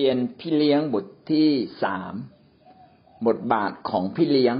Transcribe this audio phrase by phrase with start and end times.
[0.00, 1.48] รียนพี่เลี้ยงบทที่
[1.82, 2.14] สาม
[3.26, 4.56] บทบาทของพี่เลี้ยง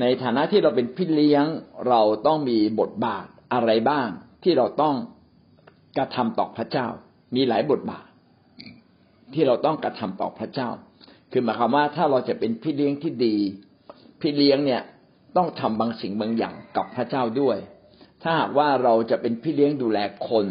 [0.00, 1.44] ในฐานะที่เราเป็นพี่เลี้ยง
[1.88, 4.08] เราต้องมีบทบาทอะไรบ้าง
[4.42, 4.96] ที่เราต้อง
[5.98, 6.86] กระทำต่อพระเจ้า
[7.34, 8.06] มีหลายบทบาท
[9.34, 10.70] ที่เราต้องกระทำต่อพระเจ้า
[11.32, 13.36] คือหมายความว่าถ้าเราจะเป็นพี่เลี้ยงที่ดี
[14.20, 14.82] พี่เลี้ยงเนี่ย
[15.36, 17.58] ต้องทำบางสิ่งบางอย่างกับพระเจ้าด้วย
[18.22, 20.46] ถ้าหากว่าเราจะเป็นพี่เลี้ยงดูแลคน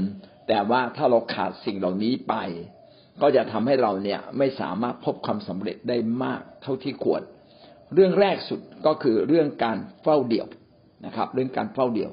[0.48, 2.36] แต่ว่าถ้าเราขาดสิ่งเหล่านี้ไป
[3.22, 7.22] ก็จะทำให้เราเนี่ยไม่สามารถพบความสำเร็จได้มากเท่าที่ควร
[7.94, 10.48] เรื่องแรกสุดก็คือเรื่องการเฝ้าเดี่ยว
[11.05, 12.12] นะครับ เรื่องการเฝ้าเดี่ยว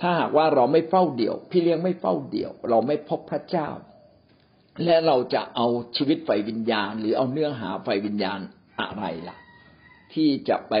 [0.00, 3.68] ถ้าหากว่าเราไม่เฝ้าเดี่ยว พี่เลี้ยงไม่เฝ้าเดี่ยว เราไม่พบพระเจ้า
[4.84, 5.66] และเราจะเอา
[5.96, 8.38] ชีวิตไฟวิญญาณ หรือเอาเนื้อหาไฟวิญญาณ
[8.80, 9.36] อะไรล่ะ
[10.12, 10.74] ที่จะไป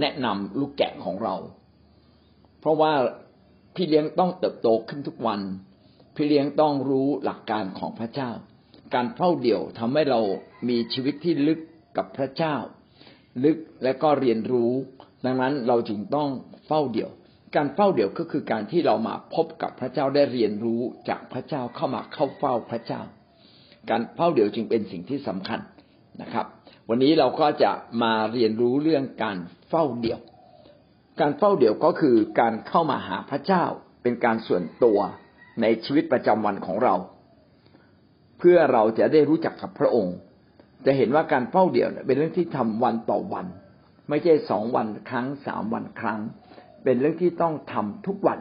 [0.00, 1.34] แนะนำลูกแกะของเรา
[2.60, 2.92] เพราะว่า
[3.74, 5.40] พี่เลี้ยงต้องเติบโตขึ้นทุกวัน
[6.14, 8.30] พี่เลี้ยงต้องรู้หลักการของพระเจ้า
[8.94, 10.20] การเฝ้าเดี่ยวทำให้เรา
[10.68, 11.60] มีชีวิตที่ลึก
[11.96, 12.56] กับพระเจ้า
[13.44, 14.72] ลึกและก็เรียนรู้
[15.24, 16.28] ดังนั้นเราจึงต้อง
[16.66, 17.10] เฝ้าเดี่ยว
[17.56, 23.00] การเฝ้าเดี่ยวก็คือการที่เรามาพบกับพระเจ้าได้เรียนรู้จากพระเจ้าเข้ามาเข้าเฝ้าพระเจ้า
[23.90, 25.60] การเฝ้าเดี่ยวจึงเป็นสิ่งที่สำคัญ
[26.22, 26.46] นะครับ
[26.88, 30.20] วันนี้เราก็จะมาเรียนรู้เรื่องการเฝ้าเดี่ยว
[31.20, 33.64] การเฝ้าเดี่ยวก็คือการเข้ามาหาพระเจ้า
[34.02, 34.98] เป็นการส่วนตัว
[35.60, 36.94] ในชีวิตประจำวันของเรา
[38.38, 40.16] เพื่อเราจะได้รู้จักกับพระองค์
[40.86, 43.46] จะเห็นว่าการเฝ้าเดี่ยวเป็นเรื่องที่ทำวันต่อวัน
[44.08, 46.20] ไม่ใช่สองวันครั้งสามวันครั้ง
[46.84, 48.40] เป็นเรื่องที่ต้องทำทุกวัน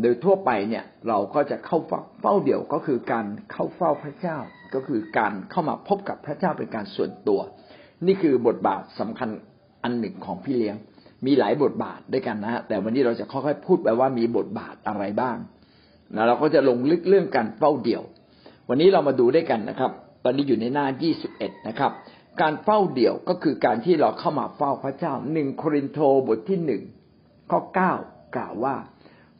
[0.00, 1.78] โดยทั่วไปเนี่ยเราก็จะเข้า
[2.20, 4.38] เฝ้าเดี่ยวก็คือการเข้าเฝ้าพระเจ้า
[4.74, 7.40] ก็คือการเข้ามาพบกับพระเจ้าเป็นการส่วนตัว
[8.06, 9.28] นี่คือบทบาทสำคัญ
[9.82, 10.76] อันหนึ่งของพี่เลี้ยง
[11.26, 15.36] มีหลายบทบาทด้วยกันนะฮะแต่วันนี้เราจะค่อยๆพูดไปว่ามีบทบาทอะไรบ้าง
[16.14, 18.02] นะเราก็จะลงลึกเรื่องการเฝ้าเดี่ยว
[18.68, 19.90] วันนี้เรามาดูด้วยกันนะครับ
[20.24, 20.86] ตอนนี้อยู่ในหน้า
[21.26, 21.92] 21 นะครับ
[22.40, 26.82] การเฝ้าเดี่ยวก็คือการที่เราเข้ามาเฝ้าพระเจ้าหนึ่งโครินโตบทที่หนึ่ง
[27.50, 27.92] ข้อเก้า
[28.36, 28.76] กล่าวว่า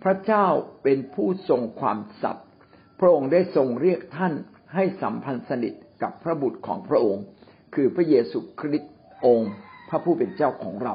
[0.03, 0.47] พระเจ้า
[0.83, 2.47] เป็นผู้ทรงความสัตย์
[3.01, 4.35] พระองค์ได้ทรงเรียกท่าน
[4.75, 7.25] ให้สัมพันธ์สนิทกับพระบุตรของพระองค์
[7.75, 8.95] คือพระเยซูคริสต์
[9.27, 9.51] องค์
[9.89, 10.95] พระผู้เป็นเจ้าของเรา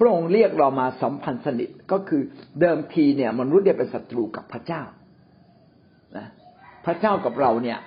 [0.00, 2.22] พระองค์เรียกเรามาสัมพันธ์สนิทก็คือ
[2.60, 4.82] เดิมทีเนี่ยมนุษย์เนี่ยเป็นศัตรูกับพระเจ้า
[6.16, 6.26] นะ
[6.84, 7.78] พระเจ้ากับเราเนี่ย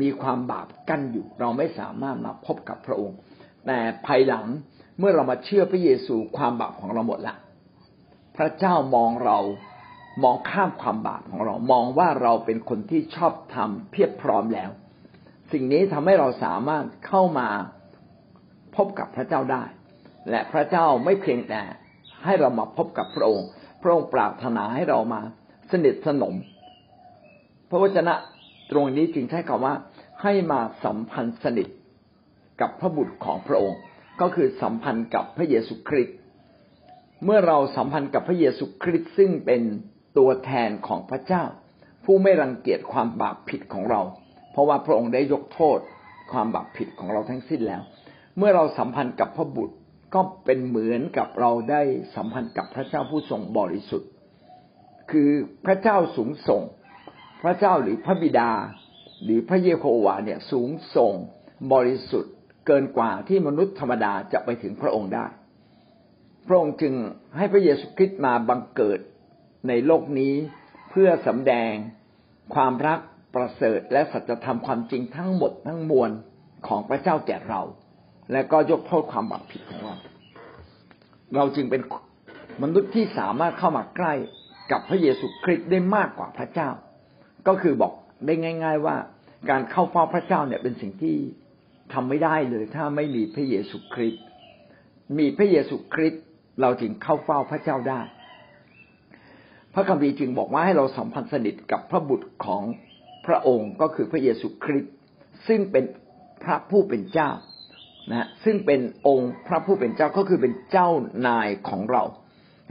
[0.00, 3.18] มีความบาปกั้นอยู่ เราไม่สามารถมาพบกับพระองค์
[3.66, 4.46] แต่ภายหลัง
[4.98, 7.36] เมื่อเรามาเชื่อพระเยซูความบาปของเราหมดละ
[8.36, 9.38] พระเจ้ามองเรา
[10.22, 14.70] มองข้ามความบาปของเรามองว่าเราเป็นคนที่ชอบทำเพียบพร้อมแล้ว
[15.52, 17.48] สิ่งนี้ทำให้เราสามารถเข้ามา
[18.76, 19.64] พบกับพระเจ้าได้
[20.30, 21.62] และพระเจ้าไม่เพียงแต่
[22.24, 23.46] ให้เรามาพบกับพระองค์
[23.82, 25.20] พระองค์ปรารถนาให้เรามา
[25.70, 26.34] สนิทสนม
[27.70, 28.14] พระวจนะ
[28.70, 29.74] ตรงนี้จึงใช้คำว่า
[30.22, 31.68] ให้มาสัมพันธ์สนิท
[32.60, 33.78] กับพระบุตรของพระองค์
[34.20, 36.16] ก็คือสัมพันธ์กับพระเยซูคริสต์
[37.24, 39.62] เมื่อเราสัมพันธ์กับพระเยซูคริสต์ซึ่งเป็น
[40.18, 41.44] ตัวแทนของพระเจ้า
[42.04, 44.00] ผู้ไม่รังเกียจความบาปผิดของเรา
[44.52, 45.78] เพราะว่าพระองค์ได้ยกโทษ
[46.32, 47.82] ความบาปผิดของเราทั้งสิ้นแล้ว
[48.38, 49.74] เมื่อเราสัมพันธ์กับพระบุตร
[50.14, 51.82] ก็เป็นเหมือนกับเราได้
[52.14, 54.10] สัมพันธ์กับพระเจ้าผู้ทรงบริสุทธิ์
[55.10, 55.30] คือ
[55.66, 56.62] พระเจ้าสูงส่ง
[57.42, 58.50] พระเจ้าหรือพระบิดา
[59.24, 61.12] หรือพระเยโฮวาเนี่ยสูงส่ง
[61.72, 62.34] บริสุทธิ์
[62.66, 65.26] เกินกว่าที่มนุษย์ธรรมดาจะไปถึงพระองค์ได้
[66.46, 66.94] พระองค์จึง
[67.36, 69.00] ให้พระเยซูคริสต์มาบังเกิด
[69.68, 70.34] ในโลกนี้
[70.90, 71.72] เพื่อสำแดง
[72.54, 72.98] ความรัก
[73.34, 76.10] ประเสริฐและสัจธรรมความจริงทั้งหมดทั้งมวล
[76.66, 77.62] ของพระเจ้าแก่เรา
[78.32, 79.94] และก็ยกโทษความบาปผิดของเรา
[81.36, 81.82] เราจึงเป็น
[82.62, 84.14] มนุษย์ที่สามารถเข้ามาใกล้
[84.70, 86.70] กับพระเยซูคริสต์ได้มากกว่าพระเจ้า
[87.48, 87.92] ก็คือบอก
[88.26, 88.96] ได้ง่าย ๆว่า
[89.50, 91.16] การเข้าเฝ้าพระเจ้าเนี่ยเป็นสิ่งที่
[91.92, 94.22] ทำไม่ได้เลย ถ้าไม่มีพระเยซูคริสต์
[95.18, 96.22] มีพระเยซูคริสต์
[96.60, 98.00] เราจึงเข้าเฝ้าพระเจ้าได้
[99.74, 102.62] พระคัมภีร์จึงบอกว่าให้เราสัมพันธ์สนิทกับพระบุตรของ
[103.26, 104.94] พระองค์ก็คือพระเยซูคริสต์
[105.48, 105.84] ซึ่งเป็น
[106.42, 107.30] พระผู้เป็นเจ้า
[108.08, 110.88] นะซึ่งเป็นองค์พระผู้เป็นเจ้าก็คือเป็นเจ้า
[111.26, 112.02] นายของเรา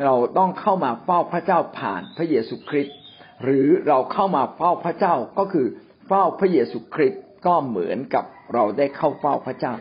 [0.06, 2.96] เราต้องเข้ามาเฝ้าพระเจ้าผ่านพระเยซูคริสต์
[3.44, 5.68] หรือเราเข้ามาเฝ้าพระเจ้าก็คือ
[6.08, 9.74] เฝ้าพระเยซูคริสต์ก็เหมือนกับเราได้เข้าเฝ้าพระเจ้า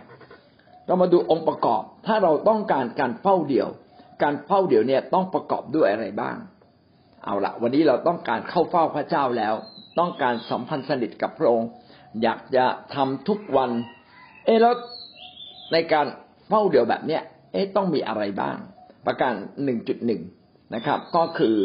[0.87, 3.69] เรามาดูองค์ประกอบ ถ้าเราต้องการการเฝ้าเดี่ยว
[4.23, 6.37] การเฝ้าเดี่ยวเนี่ยต้องประกอบด้วยอะไรบ้าง
[7.25, 9.55] เอาละวันนี้เราต้องการเข้าเฝ้าพระเจ้าแล้ว
[9.99, 11.69] ต้องการสัมพันธ์สนิทกับพระองค์
[12.23, 13.71] อยากจะทำทุกวัน
[14.45, 14.75] เอแล้ว
[15.73, 16.07] ในการ
[16.49, 17.23] เฝ้าเดี่ยวแบบเนี้ย
[17.53, 18.57] เอ๊ะต้องมีอะไรบ้าง
[19.07, 19.33] ประการ
[19.65, 20.23] หนึ่งจุดหนึ่ง
[20.75, 21.57] นะครับ ก็คือ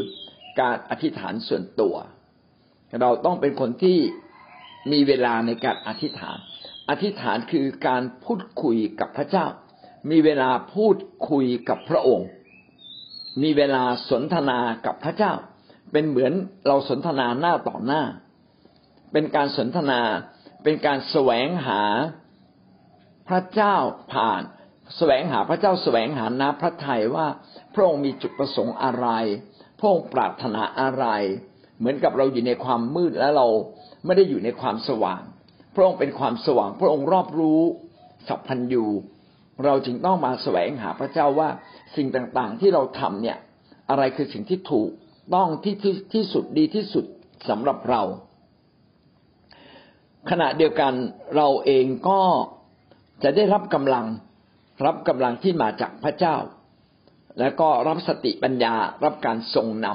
[0.62, 1.96] การอธิษฐานส่วนตัว
[3.02, 4.00] เราต้องเป็นคนที่
[4.92, 6.38] มีเวลาในการอธิษฐาน
[6.90, 9.46] อธิษฐานคือการพูดคุยกับพระเจ้า
[10.12, 10.98] มีเวลาพูด
[11.30, 12.28] คุยกับพระองค์
[13.44, 15.34] มีเวลาสนทนากับพระเจ้า
[15.92, 16.34] เป็นเหมือน
[16.68, 18.04] เราสนทนาหน้าต่อหน้า
[19.12, 20.02] เป็นการสนทนา
[20.64, 21.82] เป็นการแสวงหา
[23.30, 23.76] พระเจ้า
[24.14, 24.42] ผ่าน
[24.98, 27.28] แสวงหาพระเจ้าแสวงหานาพระทัยว่า
[27.74, 29.08] พระองค์มีจุดประสงค์อะไร
[29.80, 31.06] พระองค์ปรารถนาอะไร
[31.80, 33.48] เหมือนกับเราอยู่ในความมืดและเรา
[34.06, 35.22] ไม่ได้อยู่ในความสว่าง
[35.76, 37.62] พระองค์เป็นความสว่าง พระองค์รอบรู้
[38.28, 38.86] สัพพัญญู
[39.66, 41.50] เราจึงต้องมาแสวงหาพระเจ้าว่า
[41.96, 43.38] สิ่งต่างๆที่เราทำเนี่ย
[43.90, 44.90] อะไรคือสิ่งที่ถูก
[45.36, 47.06] ต้องที่ที่ที่สุดดีที่สุด
[47.50, 48.02] สำหรับเรา
[50.30, 50.94] ขณะเดียวกัน
[51.36, 52.22] เราเองก็
[53.24, 54.06] จะได้รับกำลัง
[54.86, 56.36] รับกำลังที่มาจากพระเจ้า
[57.40, 59.88] แล้วก็รับสติปัญญารับการทรงน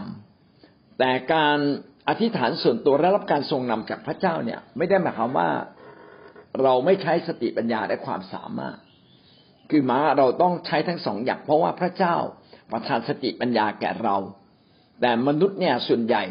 [0.47, 1.59] ำแต่การ
[2.09, 5.49] อธิษฐานส่วนตัวและรับการทรงนำจากพระเจ้าเนี่ยไม่ได้หมายความว่า
[6.63, 8.77] เราไม่ใช้สติปัญญาและความสามารถ
[9.71, 12.17] คือมาเราต้องใช้ทั้งสองอย่างเพราะว่าพระเจ้า
[12.71, 14.17] ประทานสติปัญญาแก่เรา
[15.01, 16.25] แต่มนุษย์เนี่ยส่วนใหญ่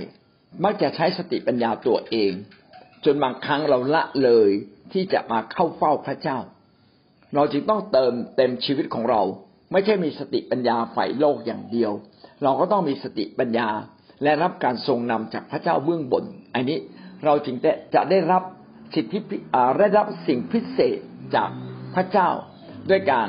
[0.63, 2.31] มักจะใช้สติปัญญาตัวเอง
[3.05, 4.49] จนบางครั้งเราละเลย
[4.93, 6.37] ที่จะมาเข้าเฝ้าพระเจ้า
[7.37, 9.21] เราจึงต้องเติมเต็มชีวิตของเรา
[9.71, 11.91] ไม่ใช่มีสติปัญญาฝ่ายโลกอย่างเดียว
[12.43, 13.69] เราก็ต้องมีสติปัญญา
[14.23, 16.23] และรับการทรงนำจากพระเจ้าเบื้องบน
[16.53, 16.77] อันนี้
[17.25, 17.55] เราจึง
[17.95, 18.43] จะได้รับ
[18.95, 19.19] สิทธิ
[19.79, 20.99] ได้รับสิ่งพิเศษ
[21.35, 21.49] จาก
[21.95, 22.29] พระเจ้า
[22.89, 23.27] ด้วยการ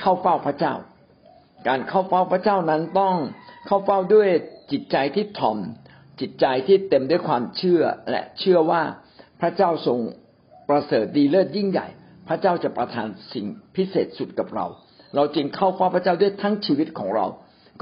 [0.00, 0.74] เข้าเฝ้าพระเจ้า
[1.68, 3.16] การเข้าเฝ้าพระเจ้านั้นต้อง
[3.66, 4.28] เข้าเฝ้าด้วย
[4.72, 5.58] จิตใจที่ถ่อม
[6.20, 8.82] จิตใจที่เต็มด้วยความเชื่อและเชื่อว่า
[9.40, 9.98] พระเจ้าทรง
[10.68, 11.88] ประเสริฐดีเลิศยิ่งใหญ่
[12.30, 13.46] พระเจ้าจะประทานสิ่ง
[13.76, 14.66] พิเศษสุดกับเรา
[15.14, 17.26] เราจึงเข้าเฝ้าพระเจ้าด้วยทั้งชีวิตของเรา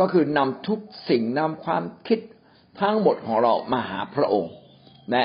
[0.00, 0.78] ก็คือนำทุก
[1.10, 2.18] สิ่งนำความคิด
[2.80, 4.52] ทั้งหมดของเรามาหาพระองค์
[5.10, 5.24] และ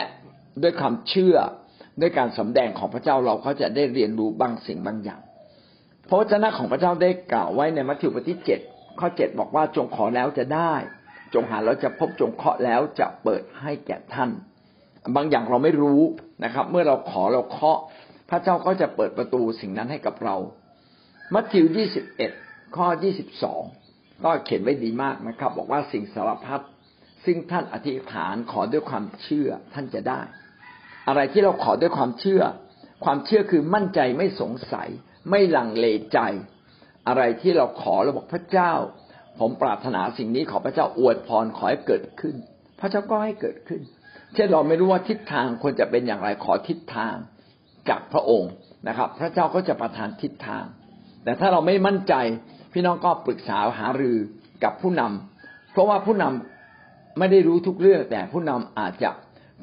[0.61, 1.35] ด้วยความเชื่อ
[2.01, 5.21] ด้วยการสำแดงของพระเจ้าเราก็จะได้เรียนรู้บางสิ่งบางอย่าง
[6.07, 8.59] พระวจนะของพระเจ้าได้กล่าวไว้ในมัทธิวบทที่เจ็ด
[8.99, 10.73] ข้อเจ็ดบอกว่าจงขอแล้วจะได้
[11.33, 14.29] จงหาแล้วจะพบจงเคาะแล้วจะเปิดให้แก่ท่าน
[15.15, 16.01] บางอย่างเราไม่รู้
[16.43, 17.79] นะครับ เมื่อเราขอเราเคาะ
[18.29, 20.35] พระเจ้าก็จะเปิดประตูสิ่งนั้นให้กับเรา
[21.33, 22.31] มัทธิวยี่สิบเอ็ด
[22.75, 23.61] ข้อยี่สิบสอง
[24.23, 26.63] ก็เขียนไว้ดีมากนะครับ บอกว่าสิ่งสารพัด
[27.25, 30.21] ซึ่งท่านอธิษฐานขอด้วยความเชื่อท่านจะได้
[31.07, 32.41] อะไรที่เราขอด้วยความเชื่อ
[33.05, 34.89] ความเชื่อคือมั่นใจไม่สงสัย
[35.29, 36.19] ไม่ลังเลใจ
[37.07, 38.73] อะไรที่เราขอเราบอกพระเจ้า
[39.39, 42.35] ผมปรารถนาสิ่งนี้ขอพระเจ้าอวยพรขอให้เกิดขึ้น
[42.79, 43.81] พระเจ้าก็ให้เกิดขึ้น
[44.33, 47.15] เช่นเราไม่รู้ว่าทิศทางควรจะเป็นอย่างไรขอทิศทาง
[47.89, 48.51] จากพระองค์
[48.87, 50.65] นะครับ พระเจ้าก็จะประทานทิศทาง
[51.23, 52.13] แต่ถ้าเราไม่มั่นใจ
[52.73, 54.17] พี่น้องก็ปรึกษาหารือ
[54.63, 59.09] กับผู้นำเพราะว่าผู้นำไม่ได้รู้ทุกเรื่อง แต่ผู้นำอาจจะ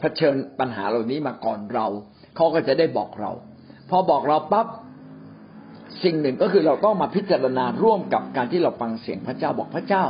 [0.01, 1.87] เผชิญปัญหาเหล่านี้มาก่อนเรา
[2.37, 3.31] เขาก็จะได้บอกเรา
[3.91, 4.67] พอบอกเราปั๊บ
[6.05, 10.05] สิ่งหนึ่งก็คือเราต้องมาพิจารณาร่วมกับการที่เราฟังเสียงพระเจ้าบอกพระเจ้า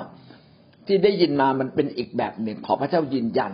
[0.86, 3.52] ที่ได้ยินมามันเป็นอีกแบบหนึ่งขอพระเจ้ายืนยัน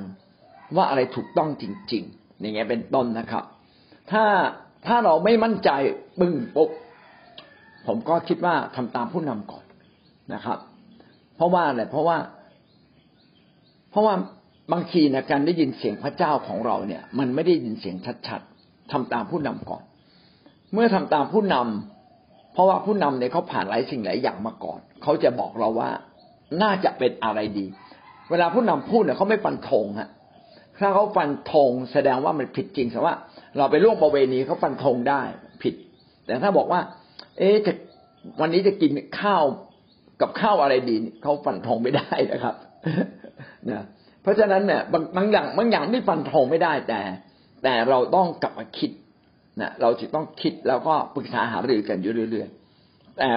[0.76, 3.44] ว่าอะไรถูกต้องจริง ๆ อย่างเงี้ยเป็นต้นนะครับ
[4.12, 4.24] ถ้า
[4.86, 5.70] ถ้าเราไม่มั่นใจ
[6.20, 6.70] ปึ้งปุ๊บ
[7.86, 9.64] ผมก็คิดว่าทำตามผู้นำก่อน
[10.34, 10.58] นะครับ
[11.36, 12.16] เพราะว่าอะไรเพราะว่า
[13.90, 14.14] เพราะว่า
[14.72, 17.96] บางทีนะการได้ยินเสียงพระเจ้าของเราเนี่ย มันไม่ได้ยินเสียง
[18.28, 19.82] ชัดๆทำตามผู้นำก่อน
[20.72, 25.90] เมื่อทำตามผู้นำเพราะว่าผู้นำเนี่ยเขาผ่านหลายสิ่งหลายอย่างมาก่อน เขาจะบอกเราว่า
[26.62, 27.66] น่าจะเป็นอะไรดี
[28.30, 30.08] เวลาผู้นำพูดเนี่ยเขาไม่ฟันธงฮะ
[30.80, 33.14] ถ้าเขาฟันธงแสดงว่ามันผิดจริงแต่ว่า
[33.58, 35.22] เราไปล่วงประเวณีเขาฟันธงได้
[35.62, 35.74] ผิด
[36.26, 36.80] แต่ถ้าบอกว่า
[37.38, 37.72] เอ๊ะจะ
[38.40, 39.44] วันนี้จะกินข้าว
[40.20, 42.54] กับข้าวอะไรดีเขาฟันธงไม่ได้นะครับ
[43.70, 43.84] นะ
[44.22, 47.00] เพราะฉะนั้นเนี่ยบางบางอย่างบางอย่างนี่ฟันธงไม่ได้แต่
[47.64, 48.90] แต่เราต้องกลับมาคิด
[49.60, 53.28] นะเราจะต้องคิดแล้วก็ปรึกษาหารือกันอยู่เรื่อยๆแต่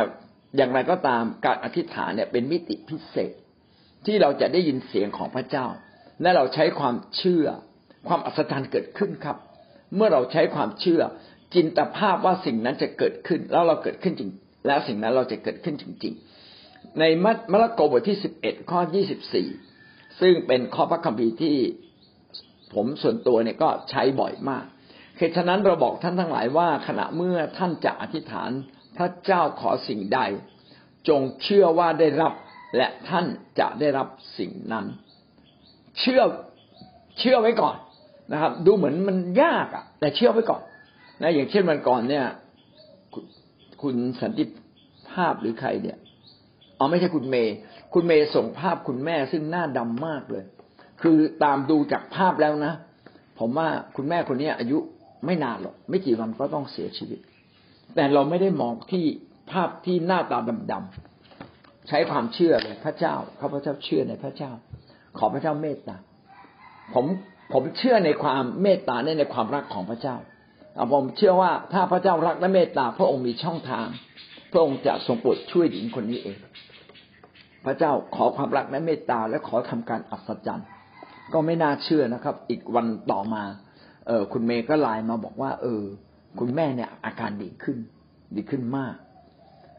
[0.58, 3.32] อย่างไรก็ตามการอธิษฐานเนี่ยเป็นมิติพิเศษ
[4.06, 5.66] ที่เราจะได้ยินเสียงของพระเจ้า
[6.22, 7.46] และเราใช้ความเชื่อ
[8.08, 9.38] ความอัศจรรย์เกิดขึ้นครับ
[9.96, 11.02] เมื่อเราใช้ความเชื่อ
[11.54, 14.30] จินตภาพว่าสิ่งนั้นจะเกิดขึ้น แล้วเราเกิดขึ้นจริง
[14.68, 16.14] แล้วสิ่งนั้นเราจะเกิดขึ้นจริง
[16.56, 19.48] ๆ ในมัทมระโกบทที่สิบเอ็ดข้อยี่สิบสี่
[20.22, 21.56] ซึ่งเป็นข้อพระคัมภีร์ที่
[22.74, 24.66] ผมส่วนตัวเนี่ยก็ใช้บ่อยมาก
[25.18, 28.52] เหตุฉะนั้นเราบอกท่านทั้งหลายว่าขณะเมื่อท่านจะอธิษฐาน
[28.98, 30.20] พระเจ้าขอสิ่งใด
[31.10, 32.34] จงเชื่อว่าได้รับ
[32.78, 33.26] และท่าน
[33.60, 34.86] จะได้รับสิ่งนั้น
[36.00, 36.22] เชื่อ
[37.20, 37.78] เชื่อไว้ก่อน
[38.32, 40.62] นะครับ ดูเหมือนมันยากอะ แต่เชื่อไว้ก่อน
[41.22, 42.26] นะอย่างเช่นวันก่อนเนี่ย
[43.82, 44.46] คุณสันติ
[45.12, 45.98] ภาพหรือใครเนี่ย
[46.78, 47.56] อ๋อไม่ใช่คุณเมย์
[47.94, 50.44] คุณเมย์ส่งภาพคุณแม่ซึ่งหน้าดำมากเลย
[51.02, 52.74] คือตามดูจากภาพแล้วนะ
[53.40, 54.78] ผมว่าคุณแม่คนนี้อายุ
[55.26, 57.20] ไม่นานหรอกไม่กี่วันก็ต้องเสียชีวิต
[57.96, 59.06] แต่เราไม่ได้มองที่
[59.52, 60.40] ภาพที่หน้าตา
[60.72, 64.52] ดำๆใช้ความเชื่อเลยพระเจ้าข้าพเจ้าเชื่อในพระเจ้า
[65.18, 65.96] ขอพระเจ้าเมตตา
[66.94, 67.06] ผม
[67.54, 70.16] ผมเชื่อในความเมตตาในในความรักของพระเจ้า
[70.94, 73.88] ผมเชื่อว่าถ้าพระเจ้ารักและเมตตาพระองค์มีช่องทาง
[74.52, 76.38] พระองค์จะทรงโปรดช่วยหญิงคนนี้เอง
[77.66, 80.68] พระเจ้าขอความรักและเมตตาและขอทำการอัศจรรย์
[81.34, 83.44] ก็ไม่น่าเชื่อนะครับ อีกวันต่อมา
[84.08, 85.84] เออคุณเมย์ก็ไลน์มาบอกว่า เออ
[86.40, 87.78] คุณแม่เนี่ย อาการดีขึ้น
[88.36, 88.96] ดีขึ้นมาก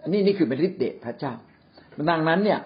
[0.03, 1.33] อันนี้นี่คือเป็นฤทธิ์เดชพระเจ้า
[2.11, 2.61] ดังนั้นเนี่ย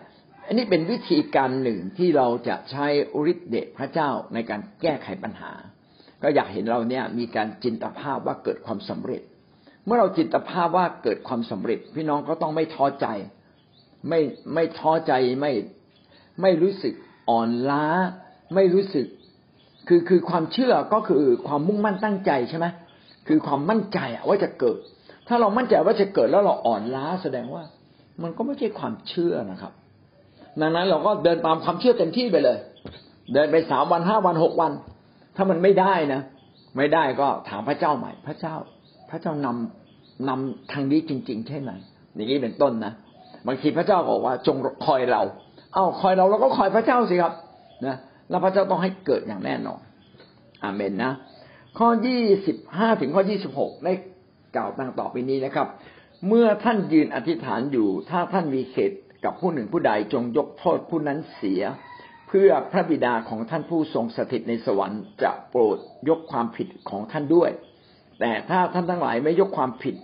[0.46, 2.86] อันนี้เป็นวิธีการหนึ่งที่เราจะใช้
[3.32, 5.52] ฤทธิ์เดชพระเจ้าในการแก้ไขปัญหา
[6.22, 9.22] ก็อยากเห็นเราเนี่ยมีการจินตภาพว่าเกิดความสำเร็จ
[9.86, 13.06] เมื่อเราจินตภาพว่าเกิดความสำเร็จ พี่น้องก็ต้องไม่ท้อใจ
[14.08, 14.20] ไม่
[14.54, 15.52] ไม่ท้อใจไม่
[16.42, 16.94] ไม่รู้สึก
[17.30, 17.86] อ่อนล้า
[18.54, 19.06] ไม่รู้สึก
[19.88, 22.66] คือคือความเชื่อก็คือความมุ่งมั่นตั้งใจใช่ไหม
[23.28, 23.98] คือความมั่นใจ
[24.28, 24.78] ว่าจะเกิด
[25.28, 27.64] ถ้าเรามั่นใจว่าจะเกิดแล้วเราอ่อนล้าแสดงว่า
[28.22, 29.72] มันก็ไม่ใช่ความเชื่อนะครับ
[30.61, 32.58] ดังนั้นเราก็เดินตามความเชื่อเต็มที่ไปเลย
[33.34, 34.73] เดินไปสามวันห้าวันหกวัน
[35.37, 36.20] ถ้ามันไม่ได้นะ
[36.76, 38.54] ไม่ได้ก็ถามพระเจ้าใหม่ พระเจ้า
[39.11, 41.70] พระเจ้านำนำทางนี้จริง ๆ ใช่ไหม
[42.14, 42.92] อย่างนี้เป็นต้นนะ
[43.46, 44.56] บางทีพระเจ้าบอกว่าจง
[44.87, 45.23] คอยเรา
[45.75, 47.32] เอ้าคอยเราเราก็คอยพระเจ้าสิครับ
[47.87, 47.96] นะ
[48.30, 49.80] แล้วพระเจ้าต้องให้เกิดอย่างแน่นอน
[50.64, 51.12] อาเมนนะ
[51.78, 53.92] ข้อยี่สิบห้าถึงข้อยี่สิบหกได้
[54.56, 55.66] กล่าวตั้งต่อไปนี้นะครับ
[56.28, 58.92] เมื่อท่านยืนอธิษฐานอยู่ ถ้าท่านมีเขต
[59.25, 61.62] กับผู้หนึ่งผู้ใดจงยกโทษผู้นั้นเสีย
[62.28, 65.78] เพื่อพระบิดาของท่านผู้ทรงสถิตในสวรรค์จะโปรด
[66.09, 67.50] ยกความผิดของท่านด้วย
[68.21, 69.95] แต่ถ้าท่านทั้งหลายไม่ยกความผิด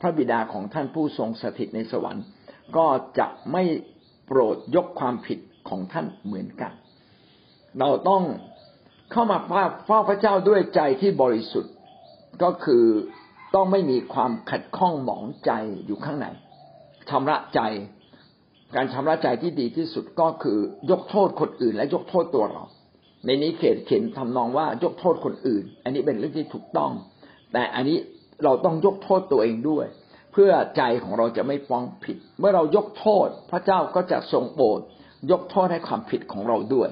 [0.00, 2.24] พระบิดาของท่านผู้ทรงสถิตในสวรรค์
[2.76, 2.86] ก็
[3.18, 3.62] จะไม่
[4.26, 5.38] โปรดยกความผิด
[5.68, 6.72] ของท่านเหมือนกัน
[7.78, 8.22] เราต้อง
[9.12, 9.38] เข้ามา
[9.86, 11.72] เฝ้าพระเจ้าด้วยใจที่บริสุทธิ์
[12.42, 12.84] ก็คือ
[13.54, 15.50] ต้องไม่มีความขัดข้องหมองใจ
[15.86, 16.26] อยู่ข้างใน
[17.08, 17.60] ชำระใจ
[18.74, 20.58] การชำระใจที่ดีที่สุดก็คือ
[20.90, 22.64] ยกโทษคนอื่น และยกโทษตัวเรา
[23.26, 26.92] ในนี้เขียนเขียนทำนองว่ายกโทษคนอื่น อันนี้เป็นเรื่องที่ถูกต้อง
[27.52, 27.98] แต่อันนี้
[28.44, 29.86] เราต้องยกโทษตัวเองด้วย
[30.32, 34.80] เพื่อใจของเราจะไม่ฟ้องผิด เมื่อเรายกโทษ พระเจ้าก็จะทรงโปรด
[35.30, 36.90] ยกโทษให้ความผิดของเราด้วย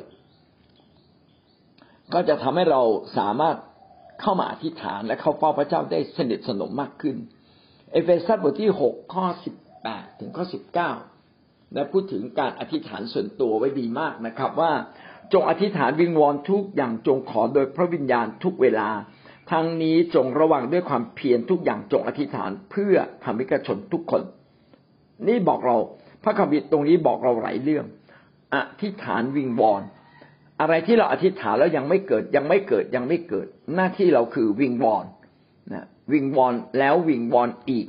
[2.14, 2.82] ก็จะทำให้เรา
[3.18, 3.56] สามารถ
[4.20, 7.16] เข้ามาอธิษฐานและเข้าเฝ้าพระเจ้าได้สนิทสนมมากขึ้น
[7.92, 10.90] เอเฟซัสบทที่หกข้อสิบแปดถึงข้อสิบเก้า
[11.74, 14.72] และพูดถึงการอธิษฐานส่วนตัวไว้ดีมากนะครับ ว่า
[15.32, 18.88] จงอธิษฐานวิงวอนทุกอย่างจงขอโดยพระวิญญาณทุกเวลา
[19.52, 24.22] ทั้งนี้จงระวังด้วยความเพียรทุกอย่างจงอธิษฐานเพื่อธรรมิกชนทุกคน
[25.28, 25.76] นี่บอกเรา
[26.24, 27.84] พระคัมภีร์ตรงนี้บอกเราหลายเรื่อง
[28.54, 29.82] อธิษฐานวิงวอน
[30.60, 35.04] อะไรที่เราอธิษฐานแล้วยังไม่เกิดยังไม่เกิดยังไม่เกิด หน้าที่เราคือวิงวอน
[35.72, 37.86] นะวิงวอนแล้ววิงวอนอีก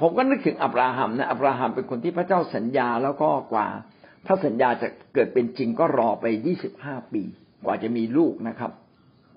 [0.00, 3.68] ผมก็นึกถึงอับราฮัมนะอับราฮัมเป็นคนที่พระเจ้าสัญญาแล้วก็กว่า
[4.26, 7.22] ถ้าสัญญาจะเกิดเป็นจริงก็รอไปยี่สิบห้าปี
[7.64, 8.70] กว่าจะมีลูกนะครับ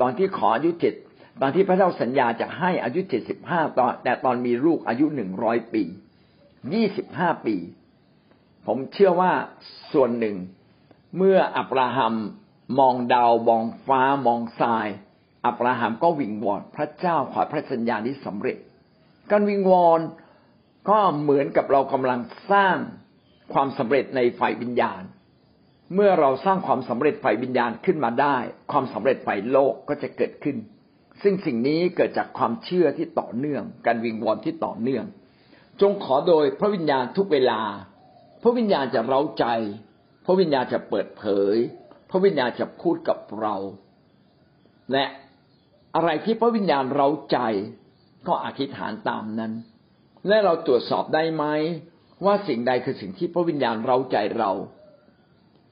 [0.01, 0.93] ตอนที่ขออายุเจ็ด
[1.41, 5.83] ตอนที่พระเจ้าสัญญาจะให้อายุเจ็ดสิบห้าตอนแต่ตอนมีลูกอายุหนึ่งร้อยปี
[6.73, 7.55] ยี่สิบห้าปี
[8.67, 9.31] ผมเชื่อว่า
[9.93, 10.35] ส่วนหนึ่ง
[11.17, 12.13] เมื่ออับราฮัม
[12.79, 14.87] มองดาวมองฟ้ามองทราย
[15.45, 18.57] อับราฮัมก็วิงวอนพระเจ้าขอพระสัญญานี้สำเร็จ
[19.31, 19.99] การวิงวอน
[20.89, 22.19] ก็เหมือนกับเรากำลัง
[22.51, 22.77] สร้าง
[23.53, 25.03] ความสำเร็จในฝ่ายวิญญาณ
[25.93, 28.37] เมื่อเราสร้างความสำเร็จฝ่ายวิญญาณขึ้นมาได้
[28.71, 30.57] ความสำเร็จฝ่ายโลกก็จะเกิดขึ้น
[31.23, 35.05] ซึ่งสิ่งนี้เกิดจากความเชื่อที่ต่อเนื่อง การวิงวอนที่ต่อเนื่อง
[35.81, 37.61] จงขอโดยพระวิญญาณทุกเวลา
[38.43, 39.45] พระวิญญาณจะเร้าใจ
[40.25, 41.55] พระวิญญาณจะเปิดเผย
[42.09, 43.55] พระวิญญาณจะพูดกับเรา
[44.91, 45.05] และ
[45.95, 47.37] อะไรที่พระวิญญาณเราใจ
[48.27, 49.53] ก็อธิษฐานตามนั้น
[50.27, 51.45] และเราตรวจสอบได้ไหม
[52.25, 54.51] ว่าสิ่งใดคือสิ่งที่พระวิญญาณเราใจเรา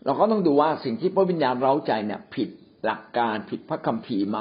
[0.06, 2.50] เราก็ต้องดูว่าสิ่งที่พระวิญญาณเราใจเนี่ย ผิด
[2.86, 4.40] หลักการผิดพระคัมภีร์ไหม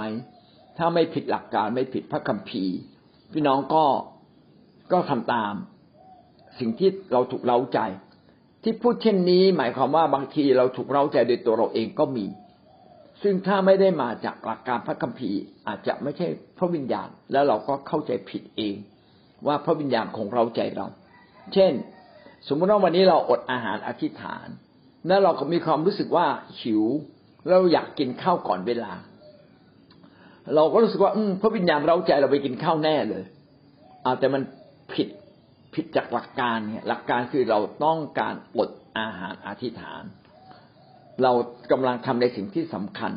[0.78, 2.75] ถ้าไม่ผิดหลักการไม่ผิดพระคัมภีร์
[3.33, 3.85] พี่น้องก็
[4.92, 5.54] ก็ทำตาม
[6.59, 7.78] สิ่งที่เราถูกเล้าใจ
[8.62, 12.26] ที่พูดเช่นนี้ หมายความว่าบางทีเราถูกเร้าใจโดยตัวเราเองก็มี
[13.23, 16.28] ซึ่งถ้าไม่ได้มาจากหลักการพระคัมภีร์ อาจจะไม่ใช่
[16.59, 18.75] พระวิญญาณ แล้วเราก็เข้าใจผิดเอง
[19.46, 20.86] ว่าพระวิญญาณของเราใจเรา
[21.54, 21.72] เช่น
[22.48, 24.46] สมมติว่าวันนี้เราอดอาหารอธิษฐาน
[25.08, 26.26] แล้วเราก็มีความรู้สึกว่า
[26.60, 26.82] หิว
[27.50, 28.92] เราอยากกินข้าวก่อนเวลา
[30.54, 33.24] เราก็รู้สึกว่าอพระวิญญาณเราใจเราไปกินข้าวแน่เลย
[34.04, 34.42] อาแต่มัน
[34.92, 35.08] ผิด
[35.74, 40.02] ผิดจากหลักการเนี่ยหลักการคือเราต้องการอดอาหารอธิษฐาน
[41.22, 41.32] เรา
[41.72, 43.12] กำลังทำในสิ่งที่สำคัญ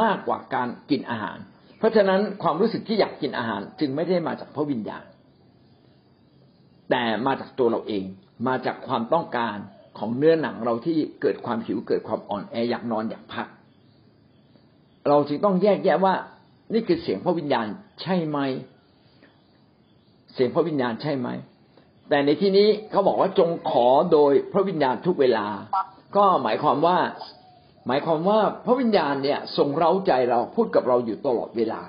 [0.00, 1.38] มากกว่าการกินอาหาร
[1.78, 5.04] เพราะฉะนั้นความรู้สึกที่อยากกินอาหารจึงไม่ได้มาจากพระวิญญาณ
[6.92, 8.04] แต่มาจากตัวเราเอง
[8.46, 9.56] มาจากความต้องการ
[9.98, 13.46] ของเนื้อหนังเราที่เกิดความหิวเกิดความอ่อนแออยากนอนอยากพัก
[15.08, 16.14] เราจึงต้องแยกแยะว่า
[16.72, 17.66] นี่คือเสียงพระวิญญาณ
[18.02, 18.38] ใช่ไหม
[20.34, 21.28] เสียงพระวิญญาณใช่ไหม
[22.08, 25.46] แต่ในที่นี้เขาบอกว่าจงขอโดยพระวิญญาณทุกเวลา
[26.16, 26.98] ก็หมายความว่า
[27.86, 31.82] หมายความว่าพระวิญญาณเนี่ยทรงเร้าใจเราพูดกับเราอยู่ตลอดเวลา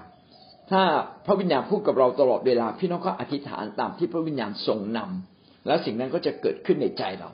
[0.73, 0.83] ถ้า
[1.25, 7.29] พระวิญญาณพูดกับเราตลอดเวลา พี่น้องก็อธิษฐานตามที่พระวิญญาณทรงนำแล้วสิ่งนั้นก็จะเกิดขึ้นในใจเรา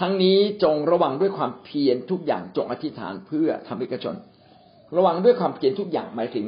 [0.00, 4.16] ทั้งนี้จงระวังด้วยความเพียรทุกอย่างจงอธิษฐานเพื่อทำให้กระชน
[4.96, 6.46] ระวังด้วยความเพียรทุกอย่างหมายถึง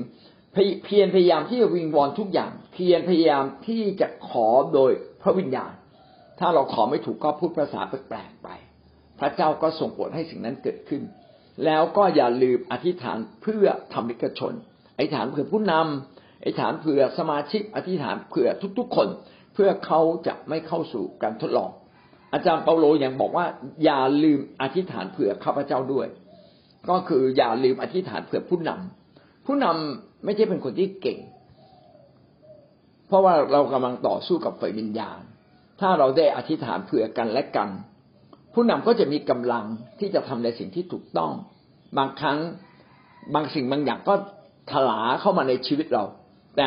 [0.85, 4.93] เพียรพยายามที่จะวิงวอนทุกอย่าง เพียรพยายามที่จะขอโดย
[5.23, 5.73] พระวิญญาณ
[6.39, 8.49] ถ้าเราขอไม่ถูกก็พูดภาษาแปลกๆไป
[9.21, 11.03] พระเจ้าก็ส่งผลให้สิ่งนั้นเกิดขึ้น
[11.65, 14.55] แล้วก็อย่าลืมอธิษฐานเพื่อธรรมิกชน
[15.01, 19.09] อธิษฐานเพื่อผู้นำอธิษฐานเพื่อสมาชิกอธิษฐานเพื่อทุกๆคน
[19.55, 21.71] เพื่อเขาจะไม่เข้าสู่การทดลอง
[22.33, 23.47] อาจารย์เปาโลยังบอกว่า
[23.85, 26.07] อย่าลืมอธิษฐานเผื่อข้าพเจ้าด้วย
[26.89, 31.19] ก็คืออย่าลืมอธิษฐานเผื่อผู้นำผู้นำไม่ใช่เป็นคนที่เก่ง
[33.07, 35.21] เพราะว่าเรากำลังต่อสู้กับไฟวิญญาณ
[35.81, 37.69] ถ้าเราได้อธิษฐานเผื่อกันและกัน
[38.55, 39.65] ผู้นำก็จะมีกำลัง
[40.01, 41.33] ที่จะทำในสิ่งที่ถูกต้อง
[41.99, 42.39] บางครั้ง
[43.35, 44.15] บางสิ่งบางอย่างก็
[44.73, 46.05] ถลาเข้ามาในชีวิตเรา
[46.57, 46.67] แต่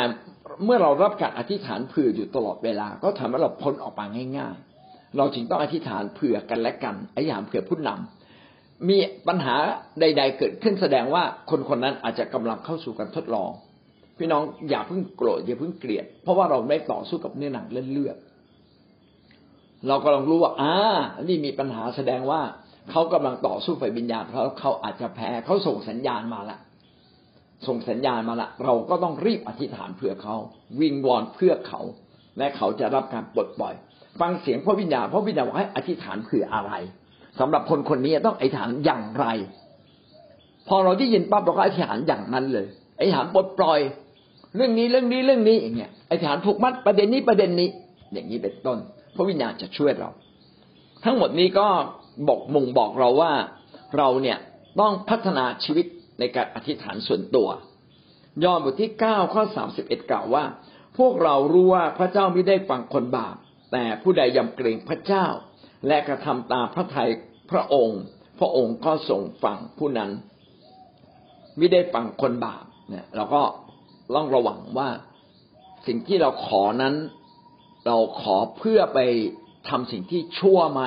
[0.63, 4.05] เมื่อเรารับการอธิษฐานเผื่ออยู่ตลอดเวลา ก็ทำให้เราพ้นออกมา
[4.38, 4.55] ง่าย
[4.86, 9.55] ๆ เราจึงต้องอธิษฐานเผื่อกันและกันอธิษฐานเผื่อผู้นำมีปัญหา
[10.00, 13.51] ใด ๆ เกิดขึ้นแสดงว่าคนคนนั้นอาจจะกำลังเข้าสู่การทดลอง
[14.17, 18.17] พี่น้องอย่าเพิ่งโกรธอย่าเพิ่งเกลียด เพราะว่าเราไม่ต่อสู้กับเนื้อหนังเลือด
[19.88, 20.74] เรากำลังรู้ว่าอ่า
[21.24, 22.41] นี่มีปัญหาแสดงว่า
[22.91, 26.60] เขากำลังต่อสู้ไฟวิญญาณเพราะเขาอาจจะแพ้เขาส่งสัญญาณมาและ
[27.67, 30.36] ส่งสัญญาณมาละ เราก็ต้องรีบอธิษฐานเพื่อเขา
[30.80, 31.82] วิงวอนเพื่อเขา
[32.38, 33.73] และเขาจะรับการปลดปล่อย
[34.19, 36.71] ฟังเสียงพระวิญญาณพระวิญญาณบอกให้อธิษฐานเพื่ออะไร
[37.39, 39.26] สำหรับคนคนนี้ต้องอธิษฐานอย่างไร
[40.67, 43.80] พอเราได้ยินปั๊บเราก็อธิษฐานอย่างนั้นเลยอธิษฐานปลดปล่อย
[44.56, 47.69] เรื่องนี้เรื่องนี้เรื่องนี้อย่างเงี้ยไอ้ฐานผูกมัดประเด็นนี้ประเด็นนี้
[48.13, 48.78] อย่างนี้เป็นต้น
[49.15, 50.10] พระวิญญาณจะช่วยเรา
[51.04, 51.67] ทั้งหมดนี้ก็
[52.28, 53.32] บอกมุ่งบอกเราว่า
[53.97, 54.38] เราเนี่ย
[54.80, 55.86] ต้องพัฒนาชีวิต
[56.19, 57.49] ในการอธิษฐานส่วนตัว
[58.43, 60.43] ยอห์นบทที่เก้าข้อสามสิบเอ็ดกล่าวว่า
[60.97, 63.36] พวกเรารู้ว่าพระเจ้าไม่ได้ฟังคนบาป
[63.71, 65.26] แต่ผู้ใดยำเกรงพระเจ้า
[65.88, 67.10] และกระทำตามพระทัย
[67.52, 68.02] พระองค์
[68.39, 70.12] พระองค์ก็ทรงฟังผู้นั้น
[71.58, 73.43] ไม่ได้ฟังคนบาปเนี่ยเราก็
[74.15, 74.89] ต้องระวังว่า
[75.88, 76.95] สิ่งที่เราขอนั้น
[77.86, 78.99] เราขอเพื่อไป
[79.69, 80.84] ทำสิ่งที่ชั่วไหม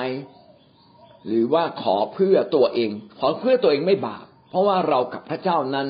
[1.27, 5.87] หรือว่าขอเพื่อตัวเอง ขอเพื่อตัวเองไม่บาป เพราะว่าเรากับพระเจ้านั้น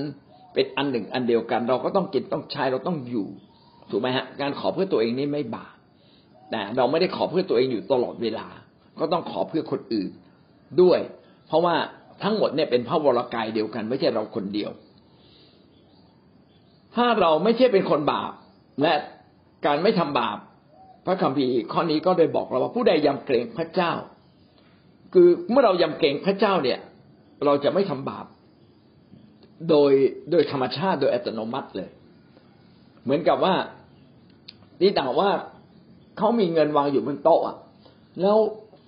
[0.53, 3.27] เป็นอันหนึ่งอันเดียวกัน เราก็ต้องกินต้องใช้เราต้องอยู่
[3.89, 5.75] ถูกไหมฮะการขอเพื่อตัวเองนี่ไม่บาป
[6.51, 8.47] แต่เราไม่ได้ขอเพื่อตัวเองอยู่ตลอดเวลา
[8.99, 10.09] ก็ต้องขอเพื่อคนอื่น
[10.81, 10.99] ด้วย
[11.47, 11.75] เพราะว่า
[12.23, 14.71] ทั้งหมดเนี่ยเป็นพระวรากายเดียวกัน ไม่ใช่เราคนเดียว
[16.95, 18.31] ถ้าเราไม่ใช่เป็นคนบาป
[18.81, 18.93] และ
[19.65, 20.37] การไม่ทำบาป
[21.05, 23.91] พระคัมภีร์ข้อนี้ก็ได้บอกเราว่าผู้ใดยำเกรงพระเจ้า
[25.13, 26.79] คือเมื่อเรายำเกรงพระเจ้าเนี่ย
[27.45, 28.25] เราจะไม่ทำบาป
[29.69, 29.91] โดย
[30.31, 31.89] โดยธรรมชาติโดยอัตโนมัติเลย
[33.03, 33.55] เหมือนกับว่า
[34.81, 35.29] นี่ต่างว่า
[36.17, 37.41] เขามีเงินวางอยู่บนโต๊ะ
[38.21, 38.37] แล้ว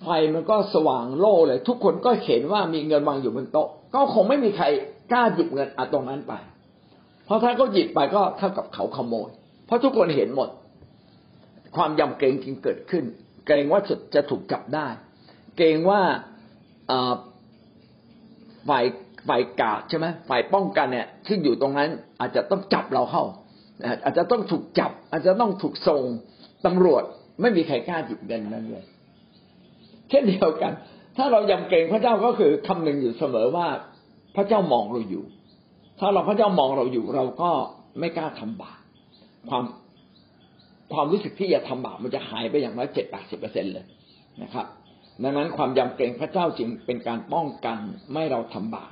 [0.03, 4.65] ไฟมันก็สว่างโล่เลย ทุกคนก็เห็นว่ามีเงินวางอยู่บนโต๊ะ ก็คงไม่มีใคร
[5.11, 6.33] กล้าหยิบเงินอะตรงนั้นไป
[7.25, 9.29] เพราะถ้าเขาหยิบไปก็เท่ากับเขาขโมย
[9.65, 10.49] เพราะทุกคนเห็นหมด
[11.75, 13.03] ความยำเกรงจึงเกิดขึ้น
[13.45, 14.87] เกรงว่าจะจะถูกจับได้
[15.57, 16.01] เกรงว่า
[18.69, 18.85] ฝ่าย
[19.29, 21.89] ฝ่ายกาดใช่ไหมฝ่ายป้องกันเนี่ย ซึ่งอยู่ตรงนั้น
[22.19, 23.23] อาจจะต้องจับเราเข้า
[24.03, 26.01] อาจจะต้องถูกจับ อาจจะต้องถูกส่ง
[26.65, 27.03] ตำรวจ
[27.41, 28.85] ไม่มีใครกล้าหยิบเงินนั้นเลย
[30.09, 30.73] เช่นเดียวกัน
[31.17, 33.67] ถ้าเรายำเกรงพระเจ้าก็คือคำหนึ่งอยู่เสมอว่า
[34.35, 35.23] พระเจ้ามองเราอยู่
[35.99, 37.51] ถ้าเราพระเจ้ามองเราอยู่ เราก็
[37.99, 38.79] ไม่กล้าทำบาป
[39.49, 39.63] ความ
[40.93, 43.85] ความรู้สึกที่จะทำบาปมันจะหายไปอย่างน้อยเจ็ดแปดสิบเปอร์เซ็นเลย
[44.43, 44.65] นะครับ
[45.23, 47.77] ดังนั้นความยำเกรงพระเจ้าจึงเป็นการป้องกัน
[48.13, 48.87] ไม่เราทำบา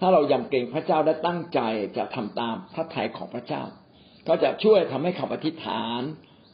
[0.00, 1.60] ถ้าเรายำเกรงพระเจ้าและตั้งใจ
[1.96, 3.62] จะทำตามพระทัยของพระเจ้า
[4.28, 6.00] ก็จะช่วยทำให้คำอธิษฐาน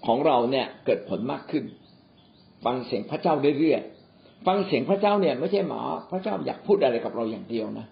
[0.06, 1.64] ของเราเนี่ยเกิดผลมากขึ้น
[2.64, 7.86] ฟังเสียงพระเจ้าเรื่อยๆฟังเสียงพระเจ้าเนี่ยไม่ใช่หมอพระเจ้าอยากพูดอะไรกับเราอย่างเดียวนะ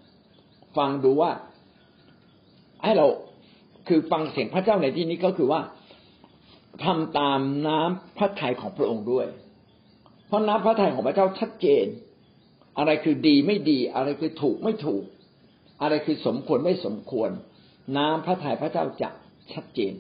[0.77, 1.31] ฟังดูว่า
[2.85, 3.07] ให้เรา
[3.89, 5.61] คือฟังเสียงพระเจ้าในที่นี้ก็คือว่า
[6.85, 9.27] ทำตามน้ำพระทัยของพระองค์ด้วย
[10.27, 11.87] เพราะน้ำพระทัยของพระเจ้าชัดเจน
[12.79, 15.05] อะไรคือดีไม่ดี อะไรคือถูกไม่ถูก
[15.83, 17.31] อะไรคือสมควรไม่สมควร
[17.97, 19.11] น้ำพระทัยพระเจ้าจะ
[19.53, 19.93] ชัดเจน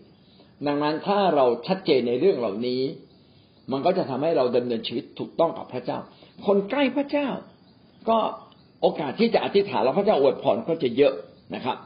[0.67, 2.83] ดังนั้นถ้าเราชัดเจนในเรื่องเหล่านี้
[3.73, 5.99] มันก็จะทำให้เราดำเนินชีวิตถูกต้องกับพระเจ้า
[6.47, 7.29] คนใกล้พระเจ้า
[8.09, 8.19] ก็
[8.81, 11.15] โอกาสที่จะอธิษฐานแล้วพระเจ้าอวยพรก็จะเยอะ
[11.55, 11.77] นะครับ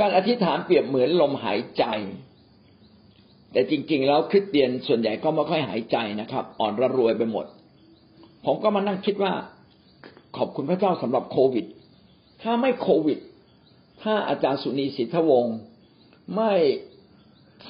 [0.00, 1.84] การอธิษฐานเปรียบเหมือนลมหายใจ
[3.52, 7.46] แต่จริง ๆ แล้วคริสเตียนส่วนใหญ่ก็ไม่ค่อยหายใจนะครับ อ่อนระรวยไปหมด
[8.46, 9.32] ผมก็มานั่งคิดว่า
[10.36, 11.66] ขอบคุณพระเจ้าสำหรับโควิด
[12.42, 13.18] ถ้าไม่โควิด
[14.02, 15.56] ถ้าอาจารย์สุนีสิทธวงศ์
[16.36, 16.52] ไม่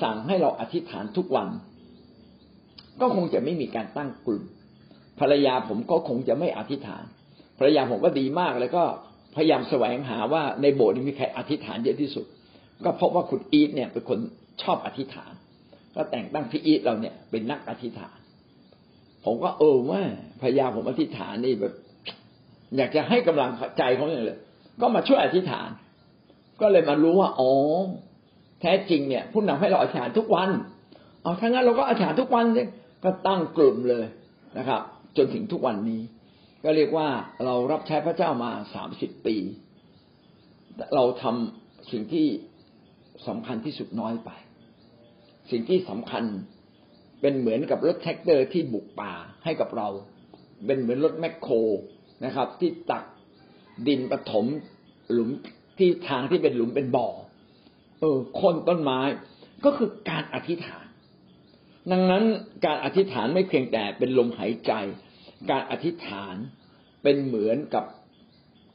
[0.02, 1.48] สั่งให้เราอธิษฐานทุกวัน
[3.00, 4.42] ก็คงจะไม่มีการตั้งกลุ่ม
[5.20, 7.04] ภรรยาผมก็คงจะไม่อธิษฐาน
[7.58, 8.84] ภรรยาผมก็ดีมากแล้วก็
[9.34, 12.26] พยายามแสวงหาว่าในโบสถ์มีใครอธิษฐานเยอะที่สุด
[12.84, 14.18] ก็พบว่าคุณอีทเนี่ยเป็นคน
[14.62, 15.32] ชอบอธิษฐาน
[15.94, 18.16] ก็แต่งตั้งพี่อีทเราเนี่ยเป็นนักอธิษฐาน
[19.24, 20.02] ผมก็เออว่า
[20.42, 21.74] พยายามผมอธิษฐานนี่แบบ
[22.76, 24.38] อยากจะให้กำลังใจเขาอย่างเลย
[24.80, 25.68] ก็มาช่วยอธิษฐาน
[26.60, 27.50] ก็เลยมารู้ว่าอ๋อ
[28.60, 30.50] แท้จริงเนี่ยผู้นำให้เราอธิษฐานทุกวัน
[31.22, 32.68] เอาถ้างั้นเราก็อธิษฐานทุกวันเลย
[33.04, 34.06] ก็ตั้งกลุ่มเลย
[34.58, 34.82] นะครับ
[35.16, 36.00] จนถึงทุกวันนี้
[36.64, 37.08] ก็เรียกว่า
[37.44, 39.36] เรารับใช้พระเจ้ามาสามสิบปี
[40.94, 42.26] เราทำสิ่งที่
[43.28, 44.30] สำคัญที่สุดน้อยไป
[45.50, 46.24] สิ่งที่สำคัญ
[47.20, 49.12] เป็นเหมือนกับรถแทรกเตอร์ที่บุกป่า
[49.44, 49.88] ให้กับเรา
[50.66, 51.54] เป็นเหมือนรถแมคโคร
[52.24, 53.04] นะครับ ที่ตัก
[53.88, 54.46] ดินถม
[55.12, 55.30] หลุม
[55.78, 57.08] ที่ทางที่เป็นหลุมเป็นบ่อ
[58.00, 59.00] เออโค่นต้นไม้
[59.64, 60.86] ก็คือการอธิษฐาน
[61.92, 62.24] ดังนั้น
[62.64, 64.72] การอธิษฐานไม่เพียงแต่เป็นลมหายใจ
[65.50, 66.36] การอธิษฐาน
[67.02, 67.84] เป็นเหมือนกับ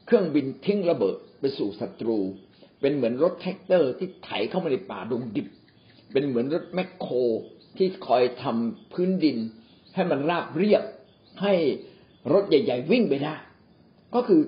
[0.06, 2.20] เครื่องบินทิ้งระเบิดไปสู่ศัตรู
[2.82, 5.48] เป็นเหมือนรถแทรกเตอร์ที่ไถเข้ามาในป่าดงดิบ
[6.12, 7.16] เป็นเหมือนรถแมคโคร
[7.78, 9.38] ที่คอยทำพื้นดิน
[9.94, 10.84] ให้มันราบเรียบ
[11.42, 11.54] ให้
[12.34, 13.36] รถใหญ่ ๆ วิ่งไปได้
[14.16, 14.42] ก็คือ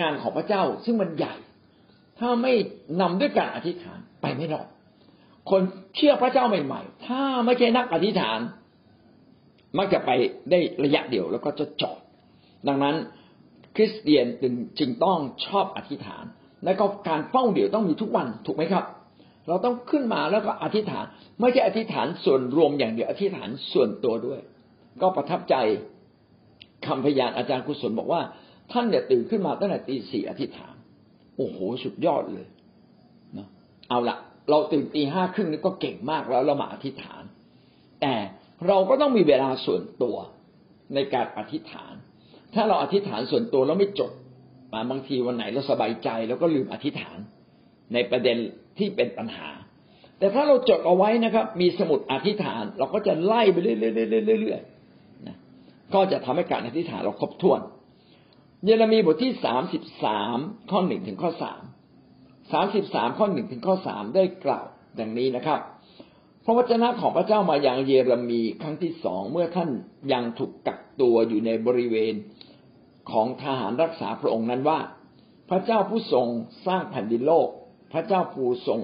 [0.00, 1.34] งานของพระเจ้าซึ่งมันใหญ่
[2.18, 2.52] ถ้าไม่
[3.00, 4.66] นำด้วยการอธิษฐานไปไม่รอด
[5.50, 5.62] คน
[5.96, 8.38] เชื่อพระเจ้าใหม่ๆ ถ้าไม่ใช่นักอธิษฐาน
[9.78, 10.10] มักจะไป
[10.50, 11.98] ได้ระยะเดียวแล้วก็จะจอด
[12.68, 12.96] ดังนั้น
[13.76, 14.26] คริสเตียน
[14.78, 16.24] จึงต้องชอบอธิษฐาน
[16.64, 18.84] และก็การเฝ้าเดี่ยวต้องมีทุกวันถูกไหมครับ
[19.48, 21.04] เราต้องขึ้นมาแล้วก็อธิษฐาน
[21.40, 24.40] ไม่ใช่อธิษฐานส่วนรวมอย่างเดียวอธิษฐานส่วนตัวด้วย
[25.02, 25.54] ก็ประทับใจ
[26.86, 28.20] คำพยานอาจารย์กุศลบอกว่า
[28.72, 30.74] ท่านเนี่ยตื่นขึ้นมาตั้งแต่ตีสี่อธิษฐาน
[31.36, 32.46] โอ้โหสุดยอดเลย
[33.36, 33.46] นะ
[33.88, 34.16] เอาละ
[34.50, 37.22] เราตื่นตีห้าครึ่งนี่ก็เก่งมากแล้วเรามาอธิษฐาน
[38.00, 38.14] แต่
[38.66, 40.16] เราก็ต้องมีเวลาส่วนตัว
[40.94, 41.94] ในการอธิษฐาน
[42.54, 44.12] ถ้าเราอธิษฐานส่วนตัวแล้วไม่จบ
[44.90, 47.18] บางทีวันไหนเราสบายใจแล้วก็ลืมอธิษฐาน
[47.92, 48.36] ในประเด็น
[48.78, 49.48] ที่เป็นปัญหา
[50.18, 55.36] แต่ถ้าเราจดเอาไว้นะครับ มีสมุดอธิษฐาน เราก็จะไล่ไปเรื่อยๆนะ
[55.94, 57.60] ก็จะทำให้การอธิษฐานเราครบถ้วน
[58.64, 60.38] เยเรมีบทที่สามสิบสาม
[60.70, 61.62] ข้อหนึ่งถึงข้อสาม
[62.52, 64.66] สามสิบสามข้อหนึ่งถึงข้อสามได้กล่าว
[64.98, 65.60] ดังนี้นะครับ
[66.44, 69.70] พระวจนะของพระเจ้ามาอย่างเยเรมีครั้งที่สองเมื่อท่าน
[70.12, 72.14] ยังถูกกักตัวอยู่ในบริเวณ
[73.10, 74.78] ของทหารรักษาพระองค์นั้นว่า
[75.50, 76.26] พระเจ้าผู้ทรง
[76.66, 77.48] สร้างแผ่นดินโลก
[77.92, 78.80] พระเจ้าผู้ทรง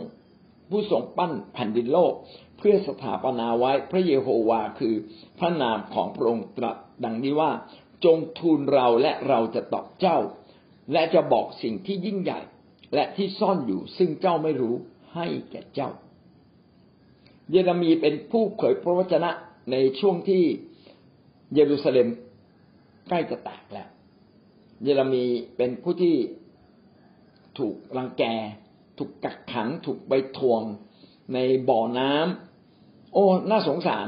[0.70, 2.12] ผู้ทรงปั้นแผ่นดินโลก
[2.58, 4.94] เพื่อสถาปนาไว้พระเยโฮวาคือ
[5.38, 7.50] พระนามของพระองค์ตรัสดังนี้ว่า
[8.04, 10.18] จงทูลเราและเราจะตอบเจ้า
[10.92, 12.40] และจะบอกสิ่งที่ยิ่งใหญ่
[12.94, 14.74] และที่ซ่อนอยู่ซึ่งเจ้าไม่รู้
[15.14, 15.90] ให้แก่เจ้า
[17.50, 19.30] เยเรมีเป็นผู้เผยพระวจนะ
[19.70, 20.42] ในช่วงที่
[21.54, 22.08] เยรูซาเล็ม
[23.08, 23.88] ใกล้จะแตกแล้ว
[24.82, 25.24] เยเรมี
[25.56, 26.16] เป็นผู้ที่
[27.58, 28.24] ถูกรังแก
[28.98, 30.62] ถูกกักขัง ถูกใบทวง
[31.34, 31.38] ใน
[31.68, 34.06] บ่อน้ำโอ้ น่าสงสาร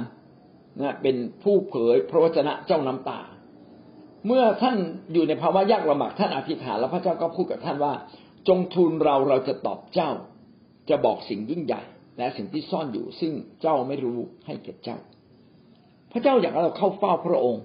[0.82, 3.20] นะเป็นผู้เผยพระวจนะเจ้าน้ำตา
[4.26, 4.76] เมื่อท่าน
[5.12, 7.94] อยู่ในภาวะยากลำบากท่านอธิษฐานแล้วพระเจ้าก็พูดกับท่านว่า
[8.48, 10.10] จงทูลเราเราจะตอบเจ้า
[10.90, 11.82] จะบอกสิ่งยิ่งใหญ่
[12.18, 13.32] และสิ่งที่ซ่อนอยู่ซึ่ง
[13.62, 14.98] เจ้าไม่รู้ให้แก่เจ้า
[16.12, 17.62] พระเจ้าอยากให้เราเข้าเฝ้าพระองค์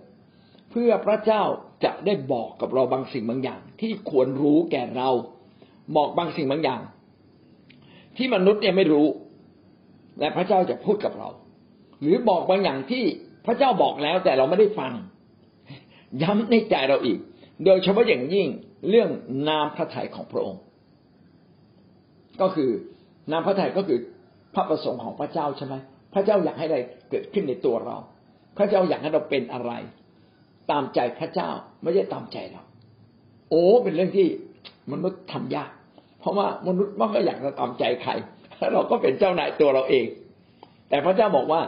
[0.71, 1.43] เพื่อพระเจ้า
[1.83, 5.09] จะได้บอกกับเราบางสิ่งบางอย่าง ที่ควรรู้แก่เรา
[5.95, 6.81] บอกบางสิ่งบางอย่าง
[8.17, 9.07] ที่มนุษย์เนี่ยไม่รู้
[10.19, 11.29] และพระเจ้าจะพูดกับเรา
[12.01, 13.03] หรือบอกบางอย่างที่
[13.45, 14.93] พระเจ้าบอกแล้วแต่เราไม่ได้ฟัง
[16.23, 17.19] ย้ำในใจเราอีก
[17.65, 18.47] โดยเฉพาะอย่างยิ่ง
[18.89, 19.09] เรื่อง
[19.47, 20.61] นามพระทัยของพระองค์
[22.41, 22.69] ก็คือ
[23.31, 23.99] นามพระทัยก็คือ
[24.53, 25.75] พระประสงค์ของพระเจ้าใช่ไหม
[26.13, 27.97] พระเจ้าอยากให้อะไรเกิดขึ้นในตัวเรา
[28.57, 29.71] พระเจ้าอยากให้เราเป็นอะไร
[30.71, 31.49] ตามใจพระเจ้า
[31.81, 32.63] ไม่ใช่ตามใจเรา
[33.49, 34.27] โอ้เป็นเรื่องที่
[34.91, 35.71] มนุษย์ทำยาก
[36.19, 38.11] เพราะว่ามนุษย์มันก็อยากจะตามใจใคร
[38.73, 40.05] เราก็เป็นเจ้านายตัวเราเอง
[40.89, 41.61] แต่พระเจ้าบอกว่า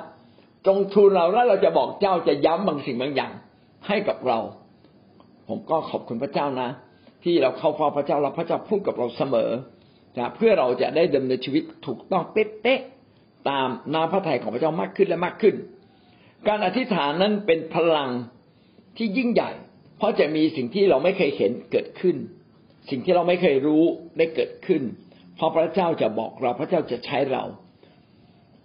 [0.68, 3.32] จงทูลเราแล้วเราจะบอกเจ้าจะย้ำบางสิ่งบางอย่าง
[3.88, 4.40] ให้กับเรา
[5.48, 6.70] ผมก็ขอบคุณพระเจ้านะ
[7.24, 9.50] ที่เราเข้าเฝ้าพระเจ้าแล้วพระเจ้าพูดกับเราเสมอ
[10.18, 15.56] นะเพื่อเราจะได้ดำเนินชีวิตถูกต้องเป๊ะๆตามน้ำพระทัยของพระเจ้ามากขึ้นและมากขึ้น
[16.48, 18.10] การอธิษฐานนั้นเป็นพลัง
[18.98, 19.52] ที่ยิ่งใหญ่
[19.98, 22.16] เพราะจะมีสิ่งที่เราไม่เคยเห็นเกิดขึ้น
[22.90, 23.84] สิ่งที่เราไม่เคยรู้
[24.18, 24.82] ได้เกิดขึ้น
[25.36, 27.44] เพราะพระเจ้าจะบอกเราพระเจ้าจะใช้เรา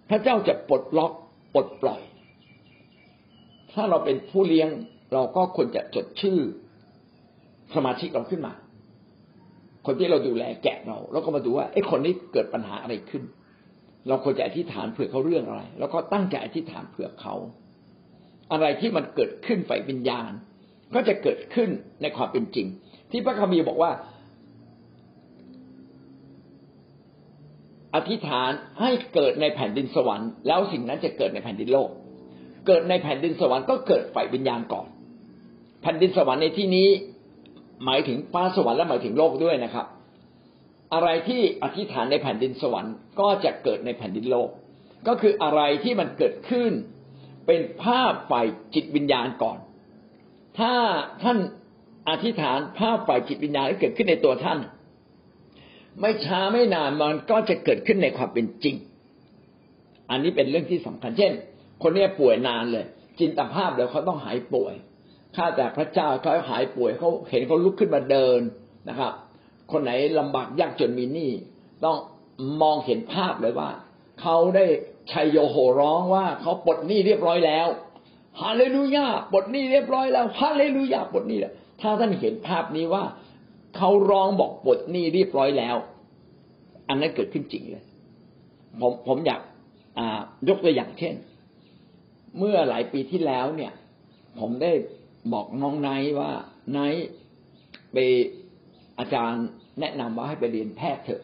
[0.09, 1.11] พระเจ้าจะปลดล็อก
[1.53, 2.01] ปลดปล่อย
[3.73, 4.69] ถ้าเราเป็นผู้เลี้ยง
[5.13, 6.37] เราก็ควรจะจดชื่อ
[7.75, 8.53] สมาชิกเราขึ้นมา
[9.85, 13.23] คนที่เราดูแลแกะเราแล้วก็มาดูว่าไอ้คนนี้เกิดปัญหาอะไรขึ้น
[14.07, 17.35] เราควรจะอธิษฐานเผื่อเขาเรื่องอะไร แล้วก็ตั้งใจอธิษฐานเผื่อเขา
[18.51, 20.31] อะไรที่มันเกิดขึ้นฝ่ายวิญญาณ
[20.95, 21.69] ก็จะเกิดขึ้น
[22.01, 22.67] ในความเป็นจริง
[23.11, 23.91] ที่พระคัมภีร์บอกว่า
[27.95, 31.89] อธิษฐานให้เกิดในแผ่นดินสวรรค์ แล้วสิ่งนั้นจะเกิดในแผ่นดินโลก
[32.67, 34.87] เกิดในแผ่นดินสวรรค์ก็เกิดฝ่ายวิญญาณก่อน
[35.87, 36.87] ผ่นดินสวรรค์ในที่นี้
[37.85, 39.85] หมายถึงฟ้าสวรรค์และหมายถึงโลกด้วยนะครับ
[40.93, 44.49] อะไรที่อธิษฐานในแผ่นดินสวรรค์ก็จะเกิดในแผ่นดินโลก
[45.07, 46.71] ก็คืออะไรที่มันเกิดขึ้น
[47.47, 48.45] เป็นภาพฝ่าย
[48.75, 49.57] จิตวิญญาณก่อน
[50.59, 50.73] ถ้า
[51.23, 51.37] ท่าน
[52.09, 54.59] อธิษฐานภาพฝ่ายจิตวิญญาณที่เกิดขึ้นในตัวท่าน
[56.01, 58.75] ไม่ช้าไม่นานมันก็จะเกิดขึ้นในความเป็นจริง
[60.09, 61.31] อันนี้เป็นเรื่องที่สำคัญเช่น
[61.83, 62.85] คนนี้ป่วยนานเลย
[63.19, 64.73] จินตภาพแล้วเขาต้องหายป่วย
[65.37, 68.39] ข้าแต่พระเจ้าเขาหายป่วยเขาเห็นเขาลุกขึ้นมาเดิน
[68.89, 69.13] นะครับ
[69.71, 71.31] คนไหนลำบากยากจนมีหนี้
[71.83, 71.97] ต้อง
[72.61, 73.69] มองเห็นภาพเลยว่า
[74.21, 74.65] เขาได้
[75.11, 77.67] ชัยโยโหร้องว่าเขาปลดหนี้เรียบร้อยแล้ว
[78.41, 83.03] ฮาเลลูยาปลดหนี้เรียบร้อยแล้วฮาเลลูยาปลดหนี้แล้วถ้าท่านเห็นภาพนี้ว่า
[83.77, 85.75] เขาร้องบอกปลดหนี้เรียบร้อยแล้ว
[86.87, 87.83] อันนั้นเกิดขึ้นจริงเลย
[88.81, 89.41] ผมผมอยาก
[90.49, 91.13] ยกตัวอย่างเช่น
[92.37, 93.73] เมื่อหลายปีที่แล้วเนี่ย
[94.39, 94.71] ผมได้
[95.33, 96.31] บอกน้องไนท์ว่า
[96.71, 97.07] ไนท์
[97.93, 97.97] ไป
[98.99, 99.45] อาจารย์
[99.79, 101.21] แนะนำว่าให้ไปเรียนแพทย์เถอะ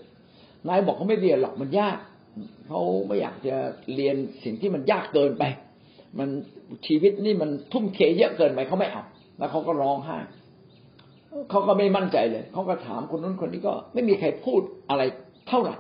[0.68, 1.98] นายบอกเขาไม่เรียนหรอกมันยาก
[2.68, 3.56] เขาไม่อยากจะ
[3.96, 5.44] เรียนสิ่งที่มันยากเกินไป
[6.20, 6.30] มัน
[6.88, 9.04] ชีวิตนี่มันทุ่มเทเยอะเกินไปเขาไม่เอา
[9.38, 10.18] แล้วเขาก็ร้องไห้
[11.50, 15.02] เขาก็ไม่มั่นใจเลยเขาก็ถามคนนู้นคนนี้ก็ไม่มีใครพูดอะไร
[15.48, 15.76] เท่าไหร่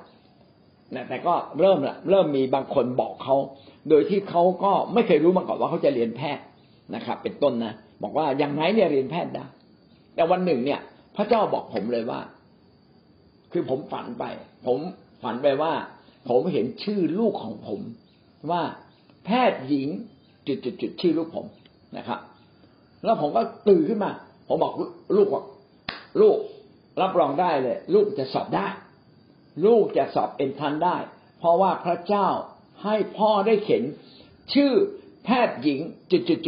[1.09, 3.36] แต่ก็เริ่มละเริ่มมีบางคนบอกเขา
[3.89, 6.43] โดยที่เขาก็ไม่เคยรู้มาก่อนว่าเขาจะเรียนแพทย์
[6.95, 7.73] นะครับ เป็นต้นนะ
[8.04, 9.46] บอกว่าอย่างไรเนี่ยเรียนแพทย์ได้
[10.16, 10.80] แต่วันหนึ่งเนี่ย
[11.16, 12.22] พระเจ้าบอกผมเลยว่า
[13.52, 14.24] คือผมฝันไป
[14.66, 14.78] ผม
[15.24, 15.74] ฝันไปว่า
[16.30, 17.80] ผมเห็นชื่อลูกของผม
[18.52, 18.62] ว่า
[19.26, 19.89] แพทย์หญิง
[20.48, 21.46] จุดจุดจุดชื่อลูกผม
[21.98, 22.20] นะครับ
[23.04, 24.12] แล้วผมก็ตื่นขึ้นมา
[24.48, 24.74] ผมบอก
[25.16, 25.44] ลูกว่า
[26.22, 26.38] ลูก
[27.02, 28.68] รับรองได้เลย ลูกจะสอบได้
[29.66, 30.98] ลูกจะสอบเอ็นทันได้
[31.39, 32.28] เพราะว่าพระเจ้า
[32.84, 33.84] ให้พ่อได้เขียน
[34.54, 34.72] ชื่อ
[35.25, 35.79] แพทย์หญิง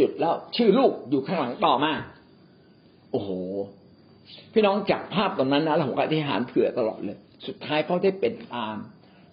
[0.04, 1.92] ุดๆแล้ว ชื่อลูกอยู่ข้างหลังต่อมา
[3.10, 3.30] โอ้โห
[4.52, 8.76] พี่น้องจับภาพตรงนั้นนะแล้วผมก็อธิษฐานเผื่อตลอดเลย สุดท้ายเขาได้เป็นตาม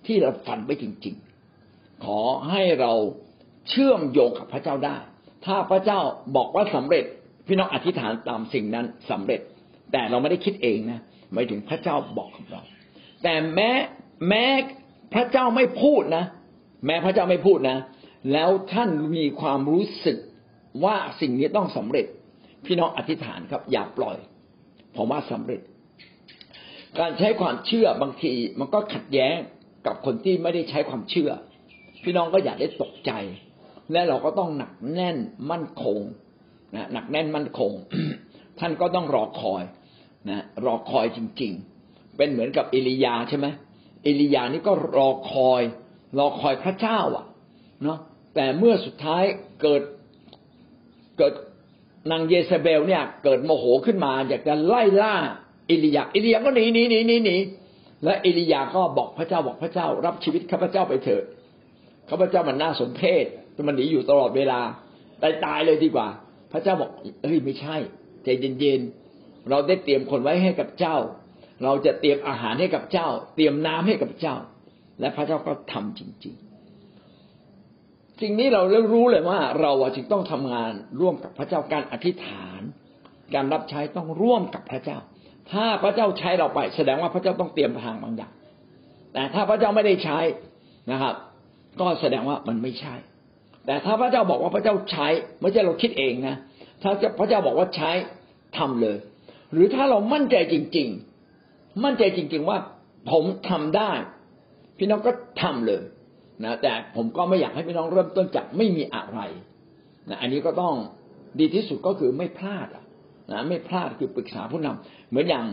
[0.06, 1.16] ที่เราฝันไปจริง
[1.60, 2.92] ๆ ขอให้เรา
[3.70, 4.98] เชื่อมโยงกับพระเจ้าได้
[5.46, 6.00] ถ้าพระเจ้า
[6.36, 7.06] บอกว่าสำเร็จ
[7.48, 9.42] พี่น้องอธิษฐานตามสิ่งนั้นสำเร็จ
[9.92, 11.00] แต่เราไม่ได้คิดเองนะ
[11.34, 12.62] หมายถึงพระเจ้าบอกกับเรา
[13.24, 13.72] แต่แม้
[14.30, 14.46] แม้
[15.14, 16.26] พระเจ้าไม่พูดนะ
[16.86, 17.78] แม้พระเจ้าไม่พูดนะ
[18.32, 20.18] แล้วท่านมีความรู้สึก
[20.84, 22.06] ว่าสิ่งนี้ต้องสำเร็จ
[22.66, 24.18] พี่น้องอธิษฐานครับ อย่าปล่อย
[24.96, 25.62] ผมว่าสำเร็จ
[27.00, 29.38] การใช้ความเชื่อบางที มันก็ขัดแย้ง
[29.86, 31.32] กับคนที่ไม่ได้ใช้ความเชื่อ
[32.04, 33.12] พี่น้องก็อย่าได้ตกใจ
[33.92, 35.18] และเราก็ต้องหนักแน่น
[35.52, 36.00] มั่นคง
[36.76, 37.72] นะหนักแน่นมั่นคง
[38.60, 39.64] ท่านก็ต้องรอคอย
[40.30, 41.54] นะรอคอยจริง
[41.86, 43.48] ๆ เป็นเหมือนกับเอลียาใช่ไหม
[44.04, 45.62] เอลียานี่ก็รอคอย
[46.18, 47.26] รอคอยพระเจ้า อะ
[47.84, 48.00] เนาะ
[48.36, 49.24] แต่เมื่อสุดท้าย
[49.62, 49.82] เกิด
[51.18, 51.34] เกิด
[52.12, 55.16] นางเยซเบลเนี่ย เกิดโมโหขึ้นมาอยากจะไล่ล่า
[55.68, 57.38] เอลียาเอลียาก็หนีหนีหนีหนีหนี
[58.04, 61.24] และเอลียาก็บอกพระเจ้าบอกพระเจ้า รับชีวิตข้าพเจ้าไปเถิด
[62.10, 63.26] ข้าพเจ้ามันน่าสมเพช
[63.68, 64.60] มันหนีอยู่ตลอดเวลา
[65.22, 66.08] ตายตายเลยดีกว่า
[66.52, 66.90] พระเจ้าบอก
[67.24, 67.76] เฮ้ยไม่ใช่
[68.24, 68.28] ใจ
[68.60, 70.98] เย็นๆเราได้เตรียมคนไว้ให้กับเจ้า
[71.64, 74.36] เราจะเตรียมอาหารให้กับเจ้า เตรียมน้ำให้กับเจ้า
[75.00, 76.43] และพระเจ้าก็ทำจริงๆ
[78.22, 82.62] สิ่งนี้เราเริ่มรู้เลยว่าเราจึงต้องทำงานร่วมกับพระเจ้าการอธิษฐาน
[83.36, 84.98] การรับใช้ต้องร่วมกับพระเจ้า
[85.52, 88.32] ถ้าพระเจ้าใช้เราไป แสดงว่าพระเจ้าต้องเตรียมทางบางอย่าง
[89.14, 90.20] แต่ถ้าพระเจ้าไม่ได้ใช้
[90.92, 91.16] นะครับ
[91.80, 92.96] ก็แสดงว่ามันไม่ใช่
[93.66, 95.08] แต่ถ้าพระเจ้าบอกว่าพระเจ้าใช้
[95.42, 96.36] ไม่ใช่เราคิดเองนะ
[96.84, 97.92] ถ้าพระเจ้าบอกว่าใช้
[98.58, 98.98] ทำเลย
[99.54, 100.88] หรือถ้าเรามั่นใจจริง
[101.36, 102.58] ๆ มั่นใจจริง ๆว่า
[103.12, 103.92] ผมทำได้
[104.78, 105.84] พี่น้องก็ทำเลย
[106.46, 109.20] นะแต่ผมก็ไม่อยากให้พี่น้องเริ่มต้นจากไม่มีอะไร
[110.10, 110.74] นะอันนี้ก็ต้อง
[111.40, 112.68] ดีที่สุดก็คือไม่พลาด
[113.32, 115.46] นะไม่พลาดคือปรึกษาผู้นำเหมือนอย่าง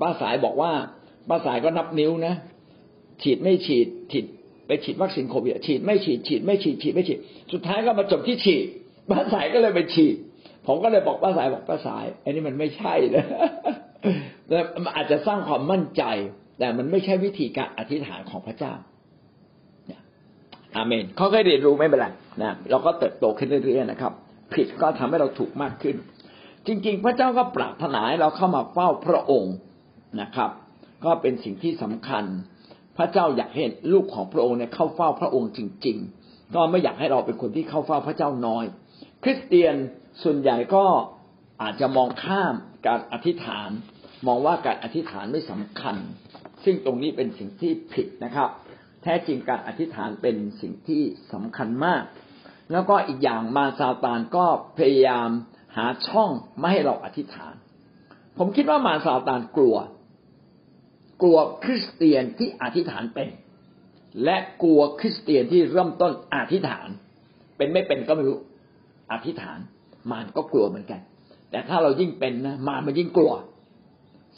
[0.00, 0.72] ป้าสายบอกว่า
[1.28, 2.34] ป้าสายก็นับนิ้วนะ
[3.22, 4.24] ฉีดไม่ฉีดฉีด
[4.66, 7.18] ไปฉีดวัคซีนโควิดฉีดไม่ฉีดฉีดไม่ฉีดฉีดไม่ฉีด
[7.52, 8.66] สุดท้ายก็มาจบที่ฉีด
[9.10, 10.16] ป้าสายก็เลยไปฉีด
[10.66, 13.26] ผมก็เลยบอกป้าสายบอกป้าสายอันนี้มันไม่ใช่นะ
[14.48, 16.02] แล้วมันอาจจะสร้างความมั่นใจ
[16.58, 18.72] แต่มันไม่ใช่วิธีการอธิษฐานของพระเจ้า
[20.76, 22.06] อาเมนเขาค่อยเรียนรู้ไม่เป็นไร
[22.42, 24.12] นะเราก็เติบโตขึ้นเรื่อยๆนะครับ
[24.54, 25.96] ผิดก็ทำให้เราถูกมากขึ้น
[26.66, 29.54] จริง ๆ พระเจ้าก็ปรารถนาให้เราเข้ามาเฝ้าพระองค์
[30.20, 30.50] นะครับ
[31.04, 32.24] ก็เป็นสิ่งที่สำคัญ
[32.96, 38.64] พระเจ้าอยากเห็นลูกของพระองค์เนี่ยเข้าเฝ้าพระองค์จริง ๆ ก็ไม่อยากให้เราเป็นคนที่เข้าเฝ้าพระเจ้าน้อย
[39.22, 39.74] คริสเตียน
[40.22, 40.84] ส่วนใหญ่ก็
[41.62, 42.54] อาจจะมองข้าม
[42.86, 43.70] การอธิษฐาน
[44.26, 45.96] มองว่าการอธิษฐานไม่สำคัญ
[46.64, 48.48] ซึ่งตรงนี้เป็นสิ่งที่ผิดนะครับ
[49.02, 52.02] แท้จริงการอธิษฐานเป็นสิ่งที่สำคัญมาก
[52.72, 54.46] แล้วก็อีกอย่างมาซาตานก็
[54.78, 55.28] พยายาม
[55.76, 57.54] หาช่องไม่ให้เราอธิษฐาน
[58.38, 59.76] ผมคิดว่ามาซาตานกลัว
[61.22, 63.28] กลัวคริสเตียนที่อธิษฐานเป็น
[64.24, 66.88] และกลัวคริสเตียนที่เริ่มต้นอธิษฐาน
[67.56, 68.38] เป็นไม่เป็นก็ไม่รู้
[69.12, 69.58] อธิษฐาน
[70.10, 71.00] มารก็กลัวเหมือนกัน
[71.50, 73.32] แต่ถ้าเรายิ่งเป็นนะมารมันยิ่งกลัว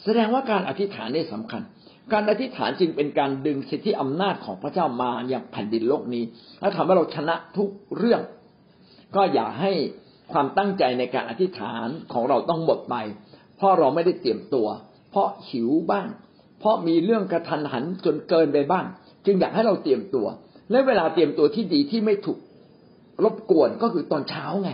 [0.03, 1.61] แสดงว่าการอธิษฐานนี่สำคัญ
[2.11, 6.23] การอธิษฐานจึงเป็นการดึงสิทธิอำนาจของพระเจ้ามาอย่างแผ่นดินโลกนี้
[6.59, 8.21] และทำให้เราชนะทุกเรื่อง
[9.15, 9.71] ก็อย่าให้
[10.31, 12.95] ความตั้งใจในการอธิษฐานของเราต้องหมดไป
[13.57, 14.67] เพราะเราไม่ได้เตรียมตัว
[15.09, 16.07] เพราะหิวบ้าง
[16.59, 18.85] เพราะมีเรื่องกระทันหันจนเกินไปบ้าง
[19.25, 20.27] จึงอยากให้เราเตรียมตัว
[20.71, 22.39] และเวลาเตรียมตัวที่ดีที่ไม่ถูก
[23.23, 24.71] รบกวนก็คือตอนเช้าไง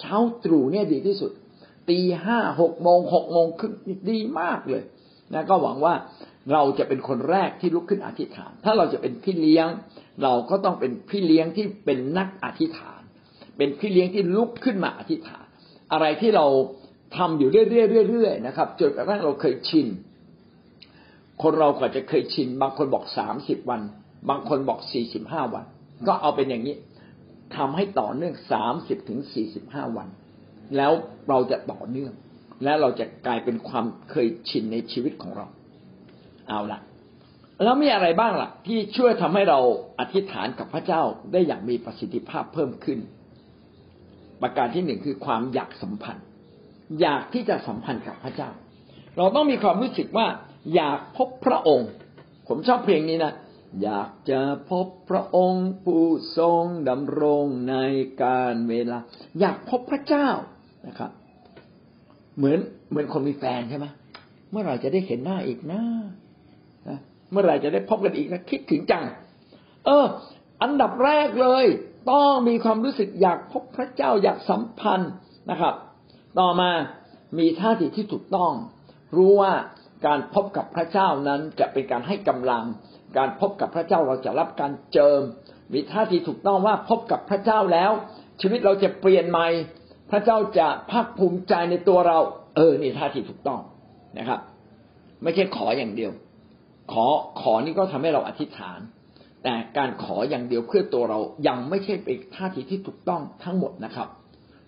[0.00, 1.30] เช้าตรู่เนี่ยดีที่สุด
[1.90, 3.72] ตีห้าหกโมงหกโมงครึ่ง
[4.10, 4.82] ดีมากเลย
[5.34, 5.94] นะก็หวังว่า
[6.52, 9.68] เราจะเป็นคนแรกที่ลุกขึ้นอธิษฐาน ถ้าเราจะเป็นพี่เลี้ยง
[10.22, 13.00] เราก็ต้องเป็นพี่เลี้ยงที่เป็นนักอธิษฐาน
[13.56, 15.46] เป็นพี่เลี้ยงที่ลุกขึ้นมาอธิษฐาน
[15.92, 16.46] อะไรที่เรา
[17.16, 19.86] ทำอยู่เรื่อยๆๆนะครับจนกระทั่งเราเคยชิน
[21.42, 23.80] คนเรากว่าจะเคยชิน บางคนบอกสามสิบวัน
[24.28, 25.64] บางคนบอกสี่สิบห้าวัน
[26.06, 26.76] ก็เอาเป็นอย่างนี้
[27.56, 30.08] ทำให้ต่อเนื่องสามสิบถึงสี่สิบห้าวัน
[30.76, 30.92] แล้ว
[31.28, 32.12] เราจะต่อเนื่อง
[32.64, 35.46] และเราจะกลายเป็นความเคยชินในชีวิตของเรา
[36.50, 36.80] เอาละ
[37.62, 39.58] แล้วมีอะไรบ้างล่ะ ที่ช่วยทำให้เรา
[40.00, 42.98] อธิษฐานกับพระเจ้าได้อย่างมีประสิทธิภาพเพิ่มขึ้น
[44.42, 46.26] ประการที่หนึ่งคือความอยากสัมพันธ์
[47.00, 48.50] อยากที่จะสัมพันธ์กับพระเจ้า
[49.16, 50.26] เราต้องมีความรู้สึกว่า
[50.74, 51.90] อยากพบพระองค์
[52.48, 53.32] ผมชอบเพลงนี้นะ
[53.82, 56.04] อยากจะพบพระองค์ผู้
[56.38, 57.76] ทรงดำรงใน
[58.24, 58.98] การเวลา
[59.40, 60.28] อยากพบพระเจ้า
[60.86, 61.10] นะครับ
[62.36, 62.58] เหมือน
[62.90, 63.86] เหมือนคนมีแฟนใช่ไหม
[64.50, 65.82] เมื่อไหร่จะได้เห็นหน้าอีกนะ
[67.30, 69.04] เมื่อไหร่จะได้พบกันอีกนะคิดถึงจัง
[69.86, 70.06] เออ
[70.62, 71.64] อันดับแรกเลย
[72.12, 75.12] ต้องมีความรู้สึกอยากพบพระเจ้าอยากสัมพันธ์
[75.50, 75.74] นะครับ
[76.38, 76.70] ต่อมา
[77.38, 78.52] มีท่าทีที่ถูกต้อง
[79.16, 79.52] รู้ว่า
[80.06, 82.64] การพบกับพระเจ้านั้นจะเป็นการให้กำลัง
[83.16, 85.20] การพบกับพระเจ้าเราจะรับการเจิม
[85.72, 87.90] มีท่าทีถูกต้องว่าพบกับพระเจ้าแล้ว
[88.40, 89.46] ชีวิตเราจะเปลี่ยนใหม่
[90.10, 92.18] พระเจ้าจะภาคภูมิใจในตัวเรา
[92.56, 93.60] เออนี่ท่าทีถูกต้อง
[94.18, 94.40] นะครับ
[95.22, 96.12] ไม่ใช่ขออย่างเดียว
[96.92, 97.06] ขอ
[97.40, 98.80] ขอนี่ก็ทำให้เราอธิษฐาน
[99.42, 104.08] แต่การขออย่างเดียวเพื่อตัวเรายังไม่ใช่เป็นท่าทีที่ถูกต้องทั้งหมดนะครับ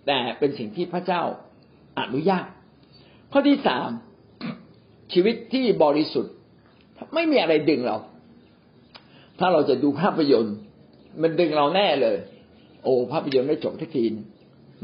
[0.06, 1.22] แต่เป็นสิ่งที่พระเจ้า
[2.00, 2.46] อนุญาต
[3.32, 3.88] ข้อที่สาม
[5.12, 6.34] ชีวิตที่บริสุทธิ์
[7.14, 7.96] ไม่มีอะไรดึงเรา
[9.38, 10.56] ถ้าเราจะดูภาพยนตร์
[11.22, 12.16] มันดึงเราแน่เลย
[12.82, 14.04] โอ้ภาพยนตร์ไม่จบทักที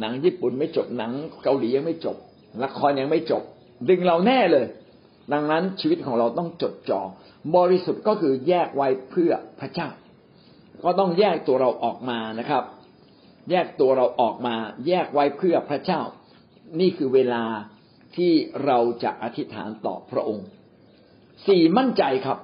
[0.01, 1.13] หนังญี่ปุ่นไม่จบหนัง
[1.45, 2.17] เกาหลียังไม่จบ
[2.65, 3.43] ละครยังไม่จบ
[3.89, 4.67] ดึงเราแน่เลย
[5.33, 7.01] ดังนั้นชีวิตของเราต้องจดจอ่อ
[7.57, 9.89] บริสุทธิ์ก็คือแยกไว้เพื่อพระเจ้า
[10.85, 12.65] ก็ต้องแยกตัวเราออกมานะครับ
[13.51, 14.55] แยกตัวเราออกมา
[14.87, 16.01] แยกไว้เพื่อพระเจ้า
[16.81, 17.45] นี่คือเวลา
[18.17, 18.33] ที่
[18.65, 20.47] เราจะอธิษฐานต่อพระองค์
[21.47, 22.39] สี่มั่นใจครับ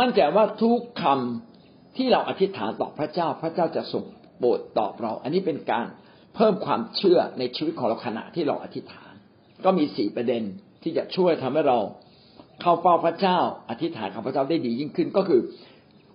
[0.00, 4.04] มั่นใจว่าทุกคำที่เราอธิษฐานต่อพระเจ้า พระเจ้าจะส่ง
[4.38, 5.86] โปรดตอบเรา อันนี้เป็นการ
[6.34, 9.12] เพิ่มความเชื่อในชีวิตของเราขณะที่เราอธิษฐาน
[9.64, 10.42] ก็มีสี่ประเด็น
[10.82, 11.78] ที่จะช่วยทำให้เรา
[12.66, 13.38] เข้าเฝ้าพระเจ้า
[13.70, 15.40] อธิษฐานกับพระเจ้าได้ดียิ่งขึ้นก็คือ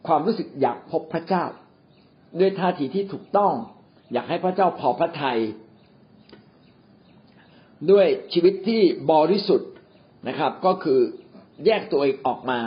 [0.07, 1.45] ความรู้สึกอยากพบพระเจ้า
[2.39, 3.53] ด้วยท่าทีที่ถูกต้อง
[4.13, 5.39] อยากให้พระเจ้าพอพระทัย
[7.91, 8.81] ด้วยชีวิตที่
[9.11, 9.71] บริสุทธิ์
[10.27, 10.99] นะครับ ก็คือ
[11.65, 12.59] แยกตัวเองออกมา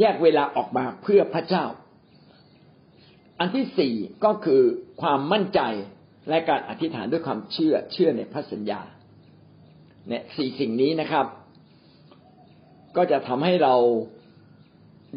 [0.00, 1.64] แยกเวลาออกมาเพื่อพระเจ้า
[3.38, 3.94] อันที่สี่
[4.24, 4.62] ก็คือ
[5.02, 5.60] ความมั่นใจ
[6.28, 8.80] และการอธิษฐานด้วยความเชื่อเชื่อในพระสัญญา
[10.08, 11.26] เนี่ยสี่สิ่งนี้นะครับ
[12.96, 13.74] ก็จะทำให้เรา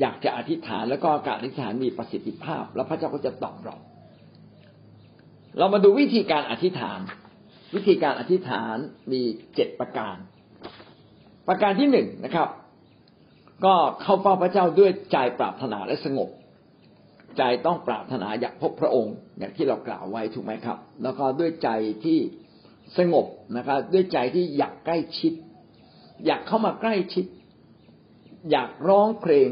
[0.02, 3.76] อยากจะอธิษฐานแล้วก็การอธิษฐานมีประสิทธิภาพ แล้วพระเจ้าก็จะตอบเรา
[5.58, 7.00] เรามาดูวิธีการอธิษฐาน
[7.76, 8.76] วิธีการอธิษฐาน
[9.12, 9.22] มี
[9.56, 10.16] เจ็ดประการ
[11.48, 12.50] ประการที่หนึ่งนะครับ
[13.66, 16.30] ก็เข้าเฝ้าพระเจ้าด้วยใจปรารถนาและสงบ
[17.38, 21.70] ใจต้องปรารถนาอยากพบพระองค์ อย่างที่เรากล่าวไว้ถูกไหมครับ แล้วก็ด้วยใจ
[22.06, 22.20] ที่
[22.98, 23.26] สงบ
[23.58, 25.34] นะครับ ด้วยใจที่อยากใกล้ชิด
[26.26, 27.26] อยากเข้ามาใกล้ชิด
[28.52, 29.48] อยากร้องเพลง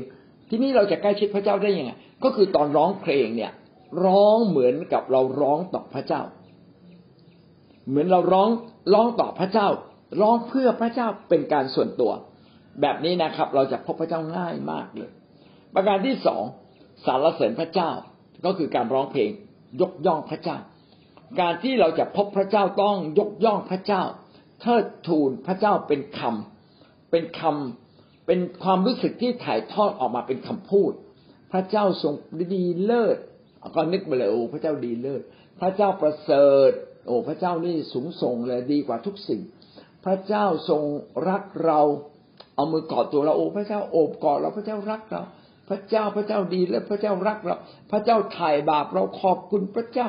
[0.49, 1.91] ที่นี่เราจะใกล้ชิดพระเจ้าได้ยังไง
[2.23, 3.51] ก็คือตอนร้องเพลงเนี่ย
[4.05, 6.21] ร้องเหมือนกับเราร้องต่อพระเจ้า
[7.89, 8.49] เหมือนเราร้อง
[8.93, 9.67] ร้องต่อพระเจ้า
[10.21, 12.11] ร้องเพื่อพระเจ้าเป็นการส่วนตัว
[12.81, 15.11] แบบนี้นะครับ เราจะพบพระเจ้าง่ายมากเลย
[15.73, 16.43] ประการที่สอง
[17.05, 17.91] สารเสริญพระเจ้า
[18.45, 19.29] ก็คือการร้องเพลง
[19.81, 20.57] ยกย่องพระเจ้า
[21.39, 24.03] การที่เราจะพบพระเจ้าต้องยกย่องพระเจ้า
[24.61, 27.82] เทิดทูนพระเจ้าเป็นคำเป็นคำ
[28.27, 30.91] เป็นความรู้สึกที่ถ่ายทอดออกมาเป็นคำพูด
[31.51, 32.13] พระเจ้าทรง
[32.53, 33.17] ดีเลิศ
[33.75, 35.21] ก็นึกมาเลยโอ้พระเจ้าดีเลิศ
[35.59, 36.71] พระเจ้าประเสริฐ
[37.07, 39.41] โอ้พระเจ้านี่สูงส่งเลยดีกว่าทุกสิ่ง
[40.05, 40.81] พระเจ้าทรง
[41.29, 41.81] รักเรา
[42.55, 45.21] เอามือกอดตัวเราโอ้พระเจ้าโอบกอดเราพระเจ้ารักเรา
[45.69, 47.55] พระเจ้าพระเจ้าดีและพระเจ้ารักเรา
[47.91, 50.07] พระเจ้าถ่ายบาปเราขอบคุณพระเจ้า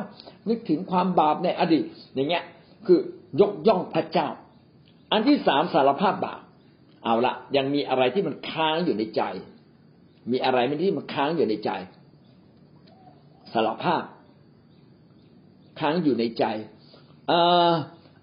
[0.49, 1.85] นึกถึงความบาปในอดีต
[2.15, 2.45] อย่างเงี้ย
[2.87, 2.99] คือ
[3.41, 4.29] ยกย่องพระเจ้า
[5.13, 6.41] อันที่สามสารภาพบาป
[7.05, 9.23] เอาละยังมีอะไรที่มันค้างอยู่ในใจ
[10.33, 11.71] มีอะไรไม่ที่มันค้างอยู่ในใจ
[13.53, 14.03] สารภาพ
[15.81, 16.45] ค้างอยู่ในใจ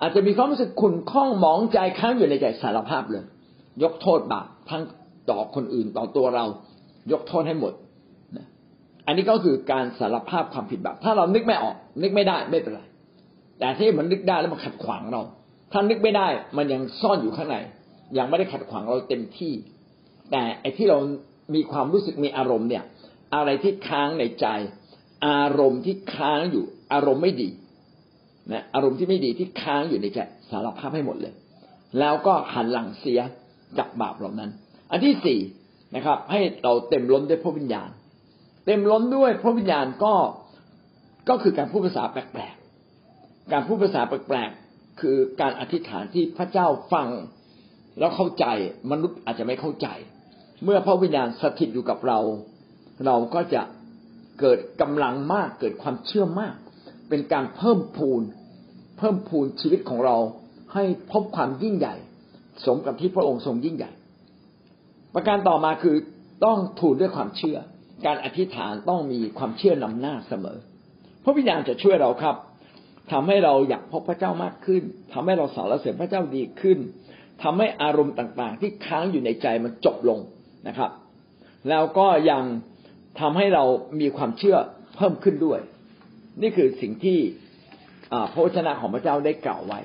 [0.01, 3.23] อาจจะมีความรู้สึกขุ่นข้องหมองใจค้างอยู่ในใจสารภาพเลย
[3.83, 4.83] ยกโทษบาปทั้ง
[5.29, 6.45] ต่อคนอื่นต่อตัวเรา
[7.11, 7.73] ยกโทษให้หมด
[9.05, 12.81] อันนี้ก็คือการสารภาพความผิดบาปถ้าเรานึกไม่ออก นึกไม่ได้ไม่เป็นไร
[13.59, 15.21] แต่ที่มันนึกได้แล้วมันขัดขวางเรา
[15.71, 16.27] ถ้านึกไม่ได้
[16.57, 17.57] มันยังซ่อนอยู่ข้างใน
[18.17, 19.53] ยังไม่ได้ขัดขวางเราเต็มที่
[20.31, 20.97] แต่ไอ้ที่เรา
[21.55, 22.83] มีความรู้สึกมีอารมณ์เนี่ย
[23.35, 24.47] อะไรที่ค้างในใจ
[25.27, 27.49] อารมณ์ที่ค้างอยู่ อารมณ์ไม่ดี
[28.51, 31.33] นะอารมณ์ที่ไม่ดีที่ค้างอยู่ในใจสารภาพให้หมดเลย
[31.99, 33.19] แล้วก็หันหลังเสีย
[33.77, 34.49] จากบาปเหล่านั้น
[34.91, 35.39] อันที่สี่
[35.95, 37.89] นะครับ ให้เราเต็มล้นด้วยพระวิญญาณ
[38.65, 40.13] เต็มล้นด้วยพระวิญญาณก็
[41.29, 47.07] ก็คือการพูดภาษาแปลกๆการพูดภาษาแปลกๆคือการอธิษฐานที่พระเจ้าฟัง
[47.99, 48.45] แล้วเข้าใจ
[48.91, 49.87] มนุษย์อาจจะไม่เข้าใจ
[50.63, 52.19] เมื่อพระวิญญาณสถิตอยู่กับเรา
[53.05, 53.61] เราก็จะ
[54.39, 56.55] เกิดกำลังมากเกิดความเชื่อมาก
[57.09, 58.21] เป็นการเพิ่มพูน
[58.97, 60.17] เพิ่มพูนชีวิตของเรา
[60.73, 61.95] ให้พบความยิ่งใหญ่
[62.65, 63.91] สมกับที่พระองค์ทรงยิ่งใหญ่
[65.13, 65.95] ประการต่อมาคือ
[66.45, 67.57] ต้องทูลด้วยความเชื่อ
[68.05, 70.57] การอธิษฐานต้องมีความเชื่อนำหน้าเสมอ
[71.23, 72.35] พระวิญญาณจะช่วยเราครับ
[73.11, 74.83] ทำให้เราอยากพบพระเจ้ามากขึ้น
[75.13, 76.77] ทำให้เราสารเสริญพระเจ้าดีขึ้น
[77.43, 80.19] ทำให้อารมณ์ต่างๆ ที่ค้างอยู่ในใจมันจบลง
[80.67, 80.91] นะครับ
[81.69, 82.43] แล้วก็ยัง
[83.19, 83.63] ทำให้เรา
[84.01, 84.57] มีความเชื่อ
[84.95, 85.59] เพิ่มขึ้นด้วย
[86.41, 87.19] นี่คือสิ่งที่
[88.31, 89.79] พระวจนะของพระเจ้าได้กล่าวไว้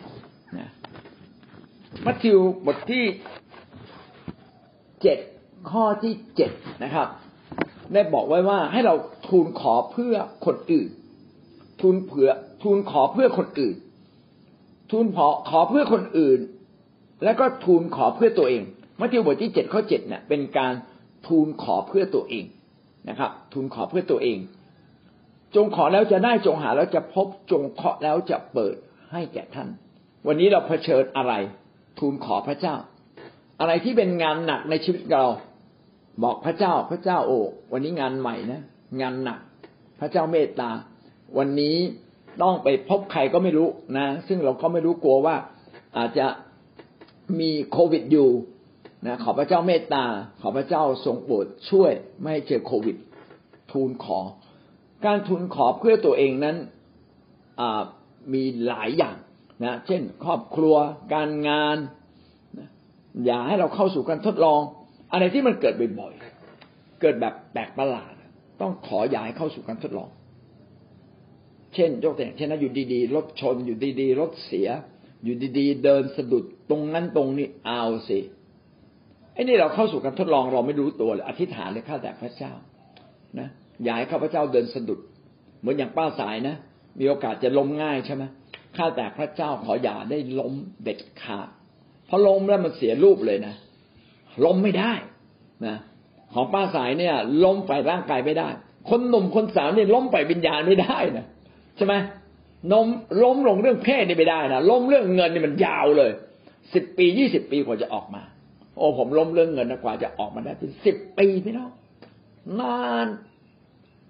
[0.58, 0.70] นะ
[2.04, 3.04] มัทธิวบทที่
[5.02, 5.18] เจ็ด
[5.70, 6.50] ข้อที่เจ็ด
[6.84, 7.08] นะครับ
[7.92, 8.94] ได้บอกไว้ว่าให้เรา
[9.28, 10.14] ทูลขอเพื่อ
[10.46, 10.88] คนอื่น
[11.80, 12.30] ทูลเผื่อ
[12.62, 13.76] ทูลขอเพื่อคนอื่น
[14.90, 16.40] ทูลขอขอเพื่อคนอื่น
[17.24, 18.62] แล้วก็ทูลขอเพื่อตัวเอง
[19.00, 20.72] มัทธิวบทที่เจ็ดข้อเจ็ดเนี่ยเป็นการ
[21.26, 22.44] ทูลขอเพื่อตัวเอง
[23.08, 24.38] นะครับ ทูลขอเพื่อตัวเอง
[25.54, 28.76] จงขอแล้วจะได้จงหาแล้วจะพบจงเคาะแล้วจะเปิด
[29.12, 29.68] ให้แก่ท่าน
[30.26, 31.32] วันนี้เราเผชิญอะไร
[31.98, 32.74] ทูลขอพระเจ้า
[33.60, 35.24] อะไรที่เป็นงานหนักในชีวิตเรา
[36.24, 37.40] บอกพระเจ้าพระเจ้าโอ้
[37.72, 38.62] วันนี้งานใหม่นะ
[39.00, 39.40] งานหนัก
[40.00, 40.70] พระเจ้าเมตตา
[41.38, 41.76] วันนี้
[42.42, 45.36] ต้องไปพบใครก็ไม่รู้นะ ซึ่งเราก็ไม่รู้กลัวว่า
[45.96, 46.26] อาจจะ
[47.40, 48.30] มีโควิดอยู่
[49.06, 50.04] นะขอพระเจ้าเมตตา
[50.40, 52.96] ขอพระเจ้าทรงโปรดช่วยไม่ให้เจอโควิด
[53.72, 54.18] ทูลขอ
[55.06, 56.56] การทูลขอเพื่อตัวเองนั้น
[58.32, 59.16] มีหลายอย่าง
[59.64, 60.76] นะ เช่น ครอบครัว
[61.14, 61.76] การงาน
[63.24, 64.60] อย่าให้เราเข้าสู่การทดลอง
[65.12, 68.12] อะไรที่มันเกิดบ่อยๆเกิดแบบแปลกประหลาด
[68.60, 70.10] ต้องขออย่าให้เข้าสู่การทดลอง
[71.74, 74.68] เช่นยกตัวอย่างเช่นนะอยู่ดีๆรถชนอยู่ดีๆรถเสีย
[75.24, 78.18] อยู่ดีๆ เดินสะดุดตรงนั้นตรงนี้เอาสิ
[79.32, 82.52] ไอ้นี่เราเข้าสู่การทดลองเราไม่รู้ตัวเลยอธิษฐานเลยข้าแต่พระเจ้า
[83.38, 83.48] นะ
[83.82, 85.00] อย่าให้ข้าพระเจ้าเดินสะดุด
[85.60, 86.56] เหมือนอย่างป้าสายนะ
[86.98, 88.24] มีโอกาสจะล้มง่ายใช่ไหม
[88.76, 90.52] ข้าแต่พระเจ้าขออย่าได้ล้ม
[90.82, 91.48] เด็ดขาด
[92.06, 93.54] เพราะล้มแล้วมันเสียรูปเลยนะ
[94.44, 94.92] ล้มไม่ได้
[95.66, 95.76] นะ
[96.34, 97.14] ของป้าสายเนี่ย
[97.44, 98.48] ล้มไปร่างกายไม่ได้
[98.88, 101.26] คนหนุ่มคนสาวเนี่ยล้มไปวิญญาณไม่ได้นะ
[101.76, 101.94] ใช่ไหม
[102.72, 102.86] นม
[103.22, 106.10] ล้มลงเรื่องเพศนี่ไม่ได้นะล้มเรื่องเงินนี่มันยาวเลย
[106.74, 108.22] สิบปียี่สิบปีกว่าจะออกมา
[108.76, 111.70] โอ้ผมล้มเรื่องเงินนะกว่าจะออกมาได้เป็นสิบปีพี่น้อง
[112.60, 113.06] นาน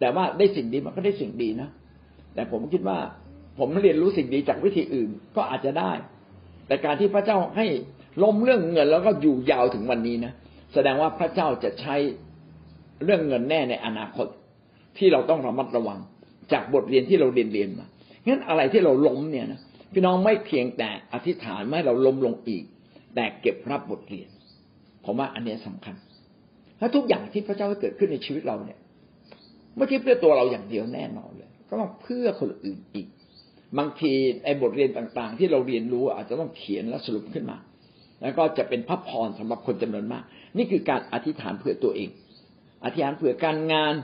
[0.00, 1.68] แต่ว่าได้สิ่งดีมันก็ได้สิ่งดีนะ
[2.34, 2.98] แต่ผมคิดว่า
[3.58, 5.92] ผมเรียนรู้สิ่งดีจากวิธีอื่นก็อาจจะได้
[6.66, 7.66] แต่การที่พระเจ้าให้
[8.22, 10.32] ล้มเรื่องเงินแล้วก็อยู่ยาวถึงวันนี้นะ
[10.74, 11.96] แสดงว่าพระเจ้าจะใช้
[13.04, 14.26] เรื่องเงินแน่ในอนาคต
[14.98, 15.98] ที่เราต้องระมัดระวัง
[16.52, 17.86] จากบทเรียนที่เราเรียนเรียนมา
[18.26, 19.60] งั้นอะไรที่เราล้มเนี่ยนะ
[19.92, 22.64] พี่น้องไม่เพียงแต่อธิษฐานไม่เราล้มลงอีก
[23.14, 24.28] แต่เก็บรับบทเรียน
[25.04, 25.94] ผมว่าอันนี้สำคัญ
[26.78, 28.78] และทุกอย่างที่พระเจ้าให้เกิดขึ้นในชีวิตเราเนี่ย
[29.76, 33.06] ไม่ใช่เพื่อตัวเราอย่างเดียวแน่นอนเลย ก็ต้องเพื่อคนอื่นอีก
[33.78, 34.12] บางที
[34.44, 37.58] ไอ้บทเรียนต่างๆ ที่เราเรียนรู้อาจจะต้องเขียนและสรุปขึ้นมา
[38.20, 40.24] แล้วก็จะเป็นพระพรสำหรับคนจำนวนมาก
[40.56, 42.08] นี่คือการอธิษฐานเพื่อตัวเอง
[42.84, 43.94] อธิษฐานเผื่อการงาน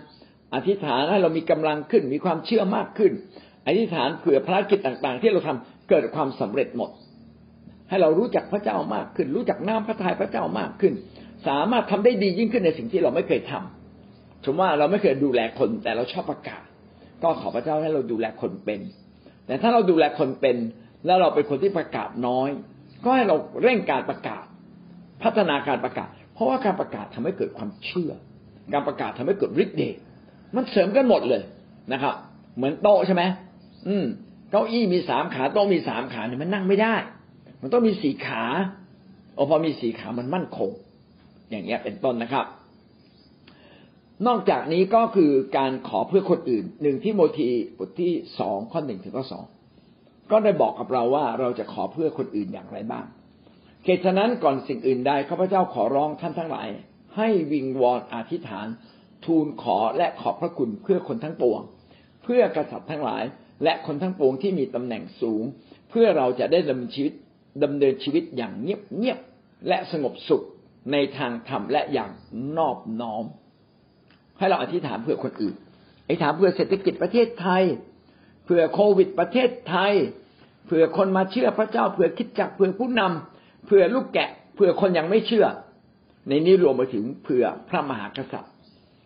[0.54, 3.12] อธิษฐานให้เรามีกำลังขึ้น มีความเชื่อมากขึ้น
[3.66, 6.90] อธิษฐานเผื่อภารกิจต่าง ๆ ที่เราทำเกิดความสำเร็จหมด
[7.88, 10.92] ให้เรารู้จักพระเจ้ามากขึ้น รู้จักน้ำพระทัยพระเจ้ามากขึ้น
[11.48, 16.62] สามารถทำได้ดียิ่งขึ้นในสิ่งที่เราไม่เคยทำสมว่าเราไม่เคยดูแลคนแต่เราชอบประกาศ
[17.22, 18.80] ก็ขอพระเจ้าให้เราดูแลคนเป็น
[19.46, 20.56] แต่ถ้าเราดูแลคนเป็น
[21.06, 22.48] แล้วเราเป็นคนที่ประกาศน้อย
[23.04, 24.44] ก็ให้เราเร่งการประกาศ
[25.22, 28.12] พัฒนาการประกาศ เพราะว่าการประกาศทำให้เกิดความเชื่อ
[28.72, 29.96] การประกาศทำให้เกิดฤทธิ์เดช
[30.54, 31.42] มันเสริมกันหมดเลย
[31.92, 32.14] นะครับ
[32.56, 33.22] เหมือนโต๊ะใช่ไหม
[33.88, 34.06] อืม
[34.50, 36.94] เก้าอี้มีสามขาโต๊ะมีสามขาเนี่ยมันนั่งไม่ได้
[37.62, 38.44] มันต้องมีสี่ขา
[39.34, 40.70] โอพอมีสี่ขามันมั่นคง
[41.50, 42.46] อย่างเงี้ยเป็นต้นนะครับ
[44.26, 49.44] นอกจากนี้ก็คือการขอเพื่อคนอื่นหนึ่งที่โมทีบทที่สองข้อหนึ่งถึงข้อสอง
[50.30, 53.04] ก็ได้บอกกับเราว่าเราจะขอเพื่อคนอื่นอย่างไรบ้าง
[53.84, 56.68] เหตุฉะนั้นก่อนสิ่งอื่นใดข้าพเจ้าขอร้องท่านทั้งหลาย
[57.16, 58.66] ให้วิงวอนอธิษฐาน
[59.24, 61.60] ทูลขอและขอบพระคุณเพื่อคนทั้งปวง
[62.22, 63.22] เพื่อกษัตริย์ทั้งหลาย
[63.64, 65.42] และคนทั้งปวงที่มีตำแหน่งสูง
[65.90, 67.12] เพื่อเราจะได้ดำเนินชีวิต
[67.64, 70.42] ดำเนินชีวิตอย่างเงียบๆและสงบสุข
[70.92, 72.10] ในทางธรรมและอย่าง
[72.58, 73.24] นอบน้อม
[74.38, 75.54] ให้เราอธิษฐานเพื่อคนอื่น
[76.04, 77.64] ไอธิษฐานเพื่อเศรษฐกิจประเทศไทย
[78.44, 79.92] เพื่อโควิดประเทศไทย
[80.66, 85.46] เพื่อคนมาเชื่อพระเจ้าเพื่อคิดจักเพื่อผู้นำเพื่อลูกแกะ เพื่อคนยังไม่เชื่อ
[86.28, 88.52] ในนี้รวมไปถึงเพื่อพระมหากษัตริย์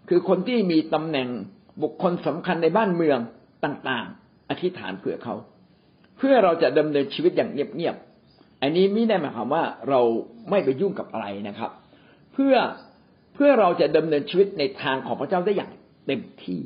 [0.08, 1.28] คือคนที่มีตำแหน่ง
[1.82, 3.18] บุคคลสำคัญในบ้านเมือง
[3.64, 5.34] ต่างๆ อธิษฐานเผื่อเขา
[6.16, 10.00] เพื่อเราจะดำเนินชีวิตอย่างเงียบๆอันนี้ไม่ได้หมายความว่าเรา
[10.50, 11.70] ไม่ไปยุ่งกับอะไรนะครับ
[12.32, 12.54] เพื่อ
[13.34, 15.70] เพื่อเราจะดำเนินชีวิตในทางของพระเจ้าได้อย่าง
[16.06, 16.60] เต็มที่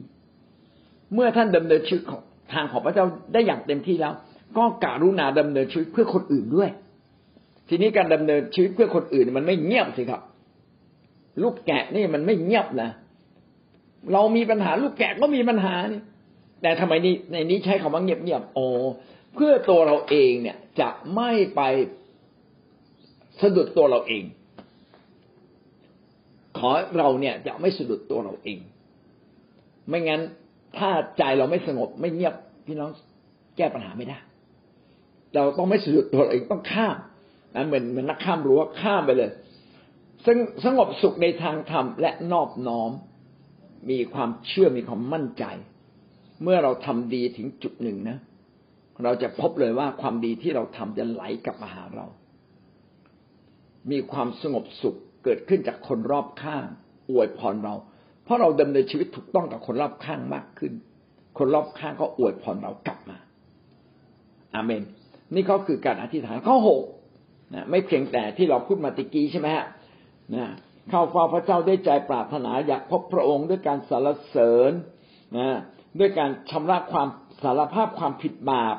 [1.14, 2.22] เมื่อท่านดำเนินชีวิตของ
[2.52, 4.14] ทางของพระเจ้าได้อย่างเต็มที่แล้ว
[4.56, 6.70] ก็การุณาดำเนินชีวิตเพื่อคนอื่นด้วย
[7.68, 10.20] ทีนี้การดำเนินชีวิตเพื่อคนอื่นมันไม่เงียบสิครับ
[11.42, 12.90] ลูกแกะนี่มันไม่เงียบนะ
[14.12, 16.00] เรามีปัญหาลูกแกะก็มีปัญหานี่
[16.62, 18.66] แต่ทำไมนี่ในนี้ใช้คำว่าเงียบๆโอ้
[19.34, 21.60] เพื่อตัวเราเองเนี่ยจะไม่ไป
[23.40, 24.24] สะดุดตัวเราเอง
[26.58, 28.58] ขอเราเนี่ยจะไม่สะดุดตัวเราเอง
[29.88, 30.20] ไม่งั้น
[30.78, 32.34] ถ้าใจเราไม่สงบไม่เงียบ
[32.66, 32.90] พี่น้อง
[33.56, 34.18] แก้ปัญหาไม่ได้
[35.34, 36.96] เราต้องไม่สะดุดตัวเราเองต้องข้าม
[37.54, 39.30] นะเหมือนเหมือนนักข้ามรั้วข้ามไปเลย
[40.26, 42.90] ซึ่งสงบสุขในทางธรรมและนอบน้อม
[43.90, 45.44] มีความเชื่อมีความมั่นใจ
[46.42, 48.18] เมื่อเราทำดีถึงจุดหนึ่งนะ
[49.04, 52.06] เราจะพบเลยว่าความดีที่เราทำจะไหลกลับมาหาเรา
[53.90, 56.64] มีความสงบสุขเกิดขึ้นจากคนรอบข้าง
[57.10, 57.74] อวยพรเรา
[58.24, 60.72] เพราะเราดำเนินชีวิตถูกต้องกับคนรอบข้างมากขึ้น
[61.38, 63.18] คนรอบข้างก็อวยพรเรากลับมา
[64.54, 64.82] อาเมน
[65.34, 66.82] นี่ก็คือการอธิษฐานข้อหก
[67.54, 69.66] นะไม่เพียงแต่ที่เราพูดมาติกี้ใช่ไหมฮะ
[70.34, 70.46] นะ
[70.90, 74.72] เข้าเฝ้าพระเจ้าด้วยใจปรารถนาอยากพบพระองค์ด้วยการสรรเสริญ
[75.38, 75.50] นะ
[75.98, 77.08] ด้วยการชำระความ
[77.42, 78.76] สารภาพความผิดบาป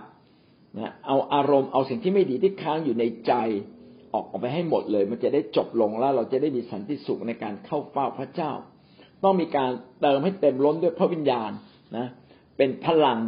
[0.77, 3.33] นะเอาอารมณ์เอาสิ่งที่ไม่ดีที่ค้างอยู่ในใจ
[4.13, 8.51] ออกออกไปให้หมดเลย มันจะได้จบลงแล้ว เราจะได้มีสันติสุขในการเข้าเฝ้าพระเจ้า
[9.23, 11.51] ต้องมีการเติมให้เต็มล้นด้วยพระวิญญาณ
[11.97, 12.07] นะ
[12.57, 13.19] เป็นพลัง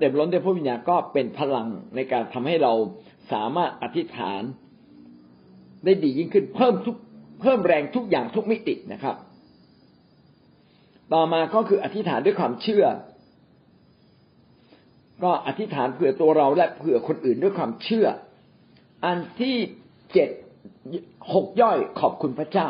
[0.00, 2.72] เต็มล้นด้วยพระวิญญาณก็เป็นพลังในการทำให้เรา
[3.32, 4.42] สามารถอธิษฐาน
[5.84, 6.96] ได้ดียิ่งขึ้นเพิ่มทุก
[7.40, 9.16] เพิ่มแรงทุกอย่างทุกมิตินะครับ
[11.12, 12.84] ต่อมาก็คืออธิษฐานด้วยความเชื่อ
[15.22, 18.06] ก็อธิษฐานเผื่อตัวเราและเผื่อคนอื่นด้วยความเชื่อ
[19.04, 19.56] อันที่
[20.12, 20.30] เจ็ด
[21.34, 22.68] หกย่อยขอบคุณพระเจ้า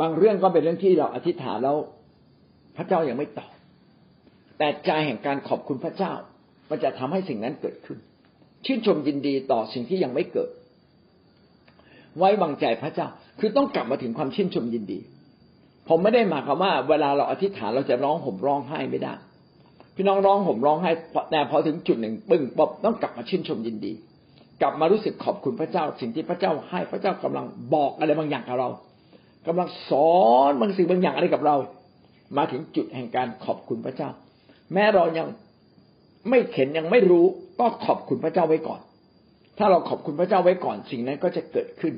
[0.00, 1.76] บางเรื่องก็เป็นเรื่องที่เราอธิษฐานแล้ว
[2.76, 3.52] พระเจ้ายังไม่ตอบ
[4.58, 6.12] แต่ใจแห่งการขอบคุณพระเจ้า
[6.70, 7.98] มันจะทำให้สิ่งนั้นเกิดขึ้น
[8.66, 10.50] ชื่นชมยินดีต่อสิ่งที่ยังไม่เกิด
[12.16, 13.08] ไว้วางใจพระเจ้า
[13.40, 14.98] คือต้องกลับมาถึงความชื่นชมยินดี
[15.88, 19.14] ผมไม่ได้หมายความว่า เวลาเราอธิษฐานเราจะร้องห่มร้องไห้ไม่ได้
[19.94, 20.90] พี่น้องร้องห่มร้องไห้
[21.30, 23.92] แต่พอถึงจุดหนึ่งปึ้งปบต้องกลับมาชื่นชมยินดี
[24.60, 28.68] กลับมารู้สึกขอบคุณพระเจ้า สิ่งที่พระเจ้าให้พระเจ้ากำลังบอกอะไรบางอย่างกับเรา
[29.46, 30.18] กำลังสอ
[30.48, 31.56] นบางสิ่งบางอย่างอะไรกับเรา
[32.36, 34.10] มาถึงจุดแห่งการขอบคุณพระเจ้า
[34.72, 35.26] แม้เรายัง
[36.30, 37.26] ไม่เข็นยังไม่รู้
[37.60, 38.80] ก็ขอบคุณพระเจ้าไว้ก่อน
[39.58, 41.94] ถ้าเราขอบคุณพระเจ้าไว้ก่อนสิ่งนั้นก็จะเกิดขึ้น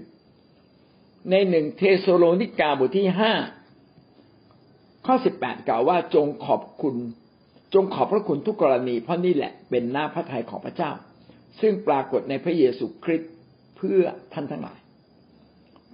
[1.30, 3.32] ในหนึ่งเทสโลนิกาบทที่ห้า
[5.12, 6.96] ข้อสิบแปดกล่าวว่าจงขอบคุณ
[7.74, 10.90] จงขอบพระคุณทุกกรณี เพราะนี่แหละเป็นหน้าพระทัยของพระเจ้า
[11.60, 13.32] ซึ่งปรากฏในพระเยซูคริสต์
[13.76, 14.00] เพื่อ
[14.32, 14.78] ท่านทั้งหลาย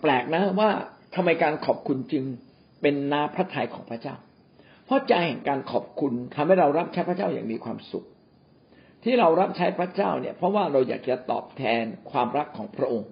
[0.02, 0.70] แปลกนะว่า
[1.14, 2.24] ทำไมการขอบคุณจึง
[2.82, 4.14] เป็นนาพระทัยของพระเจ้า
[4.86, 8.06] เพราะใจแห่งการขอบคุณทำให้เรารับใช้พระเจ้าอย่างมีความสุข
[9.04, 13.10] ที่เรารับใช้พระเจ้าเนี่ย เพราะว่าเราอยากจะตอบแทนความรักของพระองค์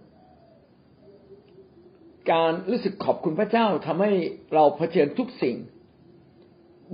[2.33, 4.13] การรู้สึกขอบคุณพระเจ้าทำให้
[4.55, 5.57] เราเผชิญทุกสิ่ง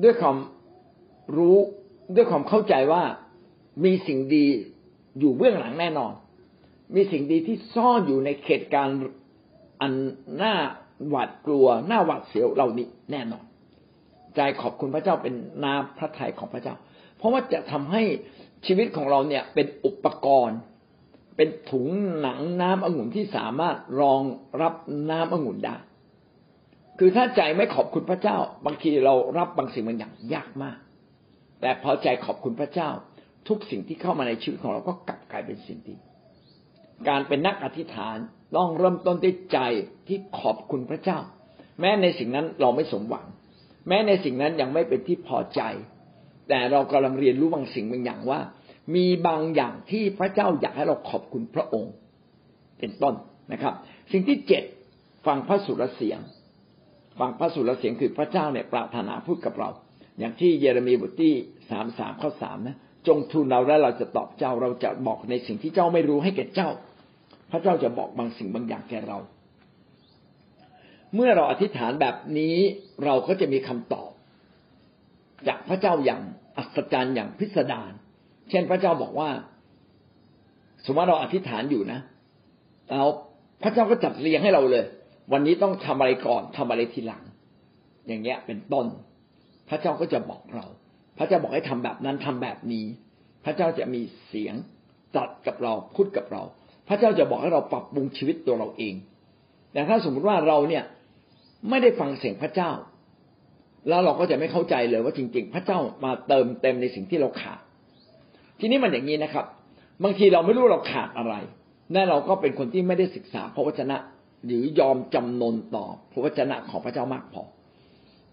[0.02, 0.36] ด้วยความ
[1.36, 1.58] รู้
[2.16, 3.02] ด้วยความเข้าใจว่า
[3.84, 4.46] มีสิ่งดี
[5.18, 6.12] อยู่เบื้องหลังแน่นอน
[6.94, 8.88] มีสิ่งดีที่ซ่อนอยู่ในเขตการ
[9.80, 9.92] อัน
[10.42, 10.54] น่า
[11.08, 13.44] หวาดกลัวหน้าหวาดเสียวเหล่านี้แน่นอน
[14.36, 16.74] ใจขอบคุณพระเจ้าเป็นนาพระทัยของพระเจ้า
[17.16, 18.02] เพราะว่าจะทำให้
[18.66, 20.58] ชีวิตของเราเนี่ยเป็นอุปกรณ์
[21.36, 21.86] เป็นถุง
[22.20, 24.22] หนังน้ำองุ่นที่สามารถรอง
[24.60, 24.74] รับ
[25.10, 25.76] น้ำองุ่นได้
[26.98, 28.36] คือถ้าใจไม่ขอบคุณพระเจ้า
[28.66, 30.78] บางทีเรารับบางสิ่งบางอย่างยากมาก
[31.60, 32.88] แต่พอใจขอบคุณพระเจ้า
[33.48, 35.96] ทุกสิ่งที่เข้ามาในชีวิตของเราก็กลับกลายเป็นสิ่งดี
[37.08, 38.16] การเป็นนักอธิษฐาน
[38.56, 39.58] ต้องเริ่มต้นด้วยใจ
[40.08, 41.18] ที่ขอบคุณพระเจ้า
[41.80, 43.26] แม้ในสิ่งนั้นเราไม่สมหวัง
[43.88, 45.62] แม้ในสิ่งนั้นยังไม่เป็นที่พอใจ
[46.48, 48.40] แต่เรากำลังเรียนรู้บางสิ่งบางอย่างว่า
[48.94, 51.92] มีบางอย่างที่พระเจ้าอยากให้เราขอบคุณพระองค์
[52.78, 53.14] เป็นต้น
[53.52, 53.74] นะครับ
[54.12, 54.62] สิ่งที่เจ็ด
[55.26, 56.20] ฟังพระสุรเสียง
[57.20, 59.68] ฟังพระสุรเสียงคือพระเจ้าเนี่ยปรารถนาพูดกับเรา
[60.18, 61.32] อย่างที่เยเรมีบทที่
[61.70, 66.70] สามสามข้อสามนะจงทูลเราและเราจะตอบเจ้าเราจะบอกในสิ่งที่เจ้าไม่รู้ให้แก่เจ้า
[67.50, 69.18] พระเจ้าจะบอกบางสิ่งบางอย่างแก่เรา
[71.14, 72.56] เมื่อเราอธิษฐานแบบนี้
[73.04, 74.10] เราก็จะมีคำตอบ
[75.48, 76.22] จากพระเจ้าอย่าง
[76.56, 77.92] อัศจรรย์อย่างพิสดาร
[78.50, 79.30] เช่นพระเจ้าบอกว่า
[80.84, 82.00] สมมติเราอธิษฐานอยู่นะ
[82.90, 83.08] แล้ว
[83.62, 84.84] พระเจ้าก็จัดเรียงให้เราเลย
[85.32, 87.22] วันนี้ต้องทำอะไรก่อนทำอะไรทีหลัง
[88.06, 88.86] อย่างเงี้ยเป็นต้น
[89.68, 90.66] พระเจ้าก็จะบอกเรา
[91.18, 92.86] พระเจ้าบอกให้ทำแบบนั้นทำแบบนี้
[93.44, 94.54] พระเจ้าจะมีเสียง
[95.16, 96.42] ตัดกับเราพูดกับเรา
[96.88, 98.94] พระเจ้าจะบอกให้เราปรับปรุงชีวิตตัวเราเอง
[99.72, 100.84] แต่ถ้าสมมติว่าเราเนี่ย
[101.68, 102.70] ไม่ได้ฟังเสียงพระเจ้า
[103.88, 107.60] แล้วเราก็จะไม่เข้าใจเลยว่าจริง ๆ พระเจ้ามาเติมเต็มในสิ่งที่เราขาด
[108.60, 109.46] ทีนี้มันอย่างนี้นะครับ
[110.04, 111.34] บางทีเราไม่รู้เราขาดอะไร
[111.92, 113.96] แน่เราก็เป็นคนที่ไม่ได้ศึกษาพระวจนะ
[114.46, 117.42] หรือยอมจำนนต่อพระวจนะของพระเจ้ามากพอ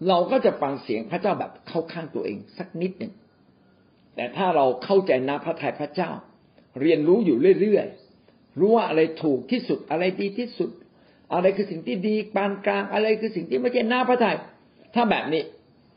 [0.08, 3.12] เราก็จะฟังเสียงพระเจ้าแบบเข้าข้างตัวเองสักนิดหนึ่ง
[4.14, 6.10] แต่ถ้าเราเข้าใจนะพระทัยพระเจ้า
[6.80, 7.86] เรียนรู้อยู่เรื่อย
[8.60, 10.70] รู้ว่าอะไรถูกที่สุดอะไรดีที่สุด
[11.32, 14.36] อะไรคือสิ่งที่ดีปานกลางอะไรคือสิ่งที่ไม่ใช่หน้าพระทยัย
[14.94, 15.42] ถ้าแบบนี้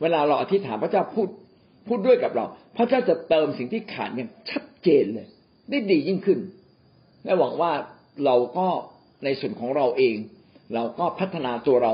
[0.02, 1.28] เวลาเราอธิษฐานพระเจ้าพูด
[1.88, 2.46] พูดด้วยกับเรา
[2.78, 5.28] พระเจ้าจะเติมสิ่งที่ขาดอย่างชัดเจนเลย
[5.70, 6.40] ได้ดียิ่งขึ้น
[7.24, 7.72] และหวังว่า
[8.26, 8.68] เราก็
[9.24, 10.16] ในส่วนของเราเอง
[10.74, 11.94] เราก็พัฒนาตัวเรา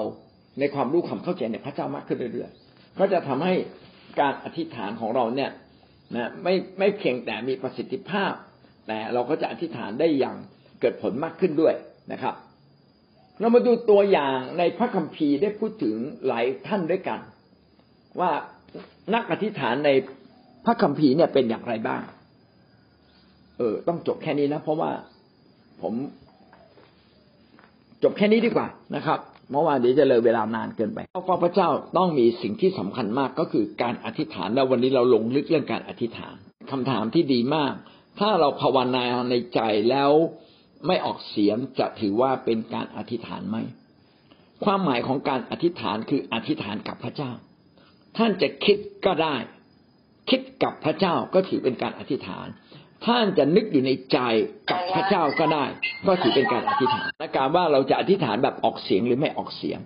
[0.59, 3.53] ในความรู้ความเข้าใจในพระเจ้ามากขึ้นเรื่อยๆ ก็จะทำให้
[4.19, 5.51] การอธิษฐานของเราเนี่ย
[6.15, 8.34] นะไม่ไม่เพียงแต่มีประสิทธิภาพ
[8.88, 10.38] แต่เราก็จะอธิษฐานได้อย่าง
[10.80, 11.73] เกิดผลมากขึ้นด้วย
[12.11, 12.36] นะครับ
[13.39, 15.95] เรามาดูตัวอย่างในพระคัมภีร์ได้พูดถึง
[16.28, 17.19] หลายท่านด้วยกัน
[18.19, 18.32] ว่า
[19.13, 19.89] นักอธิษฐานใน
[20.65, 22.01] พระคัมภีร์เนี่ยเป็นอย่างไรบ้าง
[23.57, 24.91] เออ ต้องจบแค่นี้นะ เพราะว่า
[25.82, 25.93] ผม
[28.03, 29.19] จบแค่นี้ดีกว่านะครับ
[29.51, 36.35] เมื่อวานเดี๋ยวจะเลยเวลานานเกินไปเพราะพระเจ้าต้องมีสิ่งที่สำคัญมากก็คือการอธิษฐานแล้ววันนี้เราลงลึกเรื่องการอธิษฐาน
[36.71, 37.73] คำถามที่ดีมาก
[38.19, 40.11] ถ้าเราภาวนาในใจแล้ว
[40.87, 43.57] ไม่ออกเสียงจะถือว่าเป็นการอธิษฐานไหม
[44.65, 47.31] ความหมายของการอธิษฐานคืออธิษฐานกับพระเจ้า
[48.17, 49.35] ท่านจะคิดก็ได้
[50.29, 52.47] คิดกับพระเจ้าก็ถือเป็นการอธิษฐาน
[53.05, 54.19] ท่านจะนึกอยู่ในใจ
[54.69, 55.65] กับพระเจ้าก็ได้
[56.07, 59.79] ก็ถือเป็นการอธิษฐานและการว่าเราจะอธิษฐานแบบออกเสียงหรือไม่ออกเสียง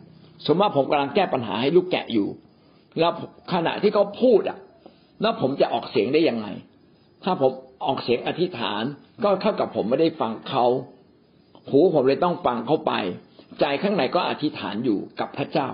[0.46, 2.28] สมมติว่าผมกำลังแก้ปัญหาให้ลูกแกะอยู่
[3.00, 3.12] แล้ว
[3.54, 4.58] ขณะที่เขาพูดอะ
[5.22, 6.48] แล้วผมจะออกเสียงได้ยังไง
[7.24, 7.52] ถ้าผม
[7.86, 8.84] ออกเสียงอธิษฐาน
[9.24, 10.66] ก็เท่ากับผมไม่ได้ฟังเขา
[11.70, 12.94] หูผมเลยต้องฟังเขาไป
[13.60, 15.70] ใจข้างในก็อธิษฐานอยู่กับพระเจ้า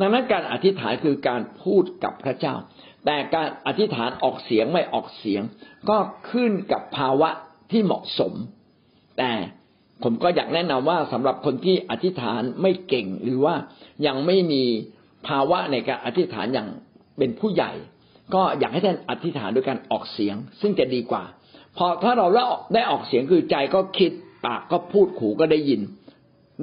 [0.00, 2.54] ดังนั้นการอธิษฐานคือการพูดกับพระเจ้า
[3.06, 5.42] แต่การอธิษฐานออกเสียงไม่ออกเสียง
[5.88, 5.98] ก็
[6.30, 7.30] ขึ้นกับภาวะ
[7.70, 8.32] ที่เหมาะสม
[9.18, 9.32] แต่
[10.02, 13.54] ผมก็อยากแนะนำว่าสำหรับคนที่อธิษฐานไม่เก่งหรือว่า
[14.06, 14.62] ยังไม่มี
[15.28, 16.68] ภาวะในการอธิษฐานอย่าง
[17.18, 17.72] เป็นผู้ใหญ่
[18.34, 21.24] ก็อยากให้ท่านอธิษฐานด้วยการออกเสียง ซึ่งจะดีกว่า
[21.76, 22.26] พอถ้าเรา
[22.74, 24.10] ได้ออกเสียงคือใจก็คิด
[24.46, 25.80] ปากก็พูดหูก็ได้ยิน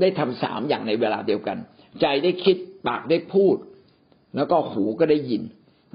[0.02, 1.58] ได้ทำสามอย่างในเวลาเดียวกัน
[2.02, 3.56] ใจได้คิดปากได้พูด
[4.36, 5.44] แล้วก็หูก็ได้ยิน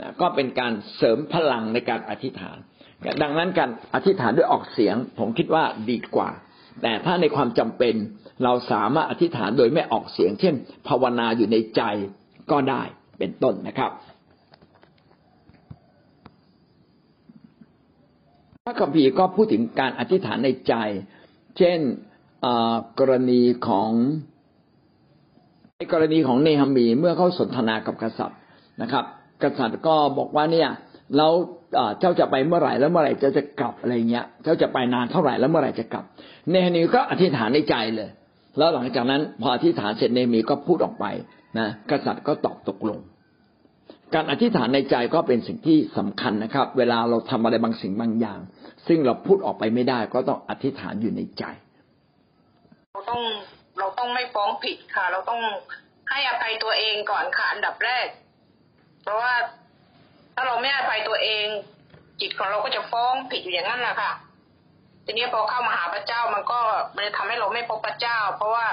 [0.00, 2.58] นะก็เป็นการเสริมพลังในการอธิษฐาน
[3.22, 6.30] ดังนั้นการอธิษฐานด้วยออกเสียง ผมคิดว่าดีกว่า
[6.82, 7.94] แต่ถ้าในความจำเป็น
[8.44, 10.54] เราสามารถอธิษฐานโดยไม่ออกเสียง เช่น
[10.88, 11.82] ภาวนาอยู่ในใจ
[12.50, 12.82] ก็ได้
[13.18, 13.92] เป็นต้นนะครับ
[18.64, 20.74] พระคัมภีร์ก็พูดถึงการอธิษฐานในใจ
[21.58, 21.78] เช่น
[23.00, 23.90] กรณีของ
[25.76, 28.38] ในกรณีของเนฮามีเมื่อเขาสนทนากับกษัตริย์
[28.82, 29.04] นะครับ
[29.42, 30.70] กษัตริย์ก็บอกว่าเนี่ย
[31.16, 31.32] แล้ว
[32.00, 36.04] เจ้าจะไปเมื่อไหร่แล้วเมื่อไหร่จะจะกลับอะไรเงี้ย เจ้าจะไปนานเท่าไหร่แล้วเมื่อไหร่จะกลับ
[36.50, 38.10] เนฮมีก็อธิษฐานในใจเลย
[38.58, 41.04] แล้วหลังจากนั้นพออธิษฐานเสร็จเนมีก็พูดออกไป
[41.58, 42.98] นะกษัตริย์ก็ตอบตกลง
[44.14, 48.40] การอธิษฐานในใจก็เป็นสิ่งที่สำคัญนะครับ เวลาเราทำอะไรบางสิ่งบางอย่าง
[48.86, 51.44] ซึ่งเราพูดออกไปไม่ได้ ก็ต้องอธิษฐานอยู่ในใจ
[52.92, 53.22] เราต้อง
[53.78, 55.40] เราต้องไม่ฟ้องผิดค่ะ เราต้อง
[56.10, 58.06] ให้อภัยตัวเองก่อนค่ะอันดับแรก
[59.02, 59.32] เพราะว่า
[60.34, 61.46] ถ้าเราไม่อภัยตัวเอง
[62.20, 64.12] จิตของเราก็จะฟ้องผิดอยู่อย่างนั้นแหละค่ะ
[65.04, 66.60] ทีนี้พอเข้ามาหาพระเจ้ามันก็
[66.94, 68.66] มันจะทำให้เราไม่พบพระเจ้า เพราะว่า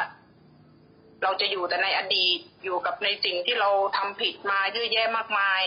[1.24, 5.62] เราจะอยู่แต่ในอดีตอยู่กับในสิ่งที่เราทำผิดมาเยอะแยะมากมาย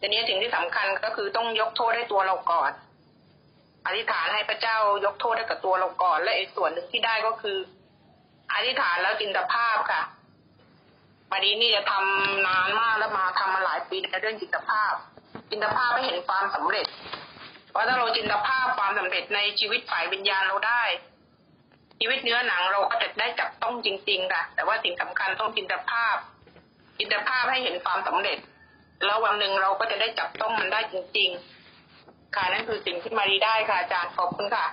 [0.00, 2.70] ทีนี้สิ่งที่สำคัญก็คือต้องยกโทษให้ตัวเราก่อน
[3.86, 7.58] อธิษฐานให้พระเจ้ายกโทษให้กับตัวเราก่อน และอีกส่วนหนึ่งที่ได้ก็คือ
[8.52, 10.02] อธิษฐานแล้วจินตภาพค่ะ
[11.30, 14.92] วันนี้นี่จะทำนานมากแล้วมาทำมาหลายปีในเรื่องจิตภาพ
[15.50, 16.86] จิตภาพไม่เห็นความสำเร็จ
[17.70, 20.82] เพราะถ้าเราจินตภาพความสำเร็จในชีวิตฝ่ายวิญญาณเราได้
[22.00, 26.16] ชีวิตเนื้อหนังเราก็จะได้จับต้องจริงๆค่ะแต่ว่าสิ่งสำคัญต้องจินตภาพ
[26.98, 28.38] จินตภาพให้เห็นความสำเร็จ
[29.04, 31.30] แล้ววันหนึ่งเราก็จะได้จับต้องมันได้จริง
[31.82, 34.66] ๆ ค่ะนั่นคือสิ่งที่มารีได้ค่ะอาจารย์ขอบคุณค่ะ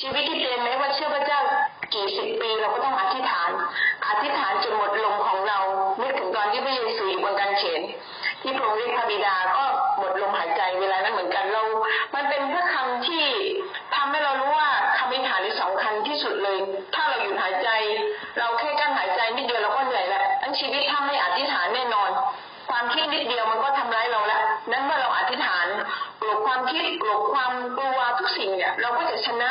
[0.00, 1.40] ชีวิตที่เต็มแม้ว่าเชื่อพระเจ้า
[1.94, 3.50] กี่สิบปีเราก็ต้องอธิษฐาน
[4.08, 5.58] อธิษฐานจนหมดลมของเรา
[6.00, 7.82] นึกถึงตอนที่พระเยซูอยู่บนกางเขน
[8.42, 9.64] ที่พระองค์เรียกพระบิดาก็
[9.98, 11.62] หมดลมหายใจเวลานั้นเหมือนกันเรา
[12.14, 13.26] มันเป็นพระคำที่
[13.94, 14.68] ทำให้เรารู้ว่า
[14.98, 16.58] คำอธิษฐานนี่สำคัญที่สุดเลย
[16.94, 17.68] ถ้าเราหยุดหายใจ
[18.38, 22.10] เราแค่กั้นหายใจนิดเดียวเราก็เหนื่อยแล้วอันชีวิตถ้าไม่อธิษฐานแน่นอน
[22.70, 25.66] ความคิดนิดเดียวมันก็ทำร้ายเราแล้วนั้นเมื่อเราอธิษฐาน
[26.22, 29.50] กลบความคิดกลบความกลัวทุกสิ่งเนี่ย เราก็จะชนะ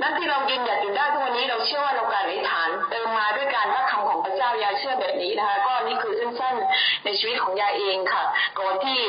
[0.00, 8.22] นั่นที่เรายืนหยัดอยู่ได้ทุกวันนี้เราเชื่อว่าเราการอธิษฐานเติมมาด้วยการว่าคำของพระเจ้ายายเชื่อแบบนี้นะคะ ก็นี่คือสั้นๆในชีวิตของยายเองค่ะ
[8.58, 9.00] ก่อนที่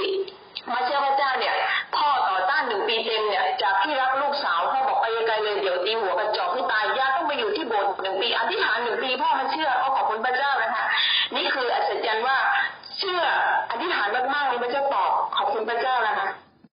[0.74, 1.56] มาเชื่อพระเจ้าเนี่ย
[1.96, 10.86] พ่อต่อต้านหนึ่งปีเต็มเนี่ยจากที่รักลูกสาวพ่อบอกไปไกลเลยเดี๋ยวตีหัวกระจอกให้ตายย่าต้องไปอยู่ที่โบสถ์หนึ่งปีอธิษฐานหนึ่งปีพ่อมาเชื่อก็ขอบคุณพระเจ้านะคะ
[11.36, 12.38] นี่คืออัศจรรย์ว่า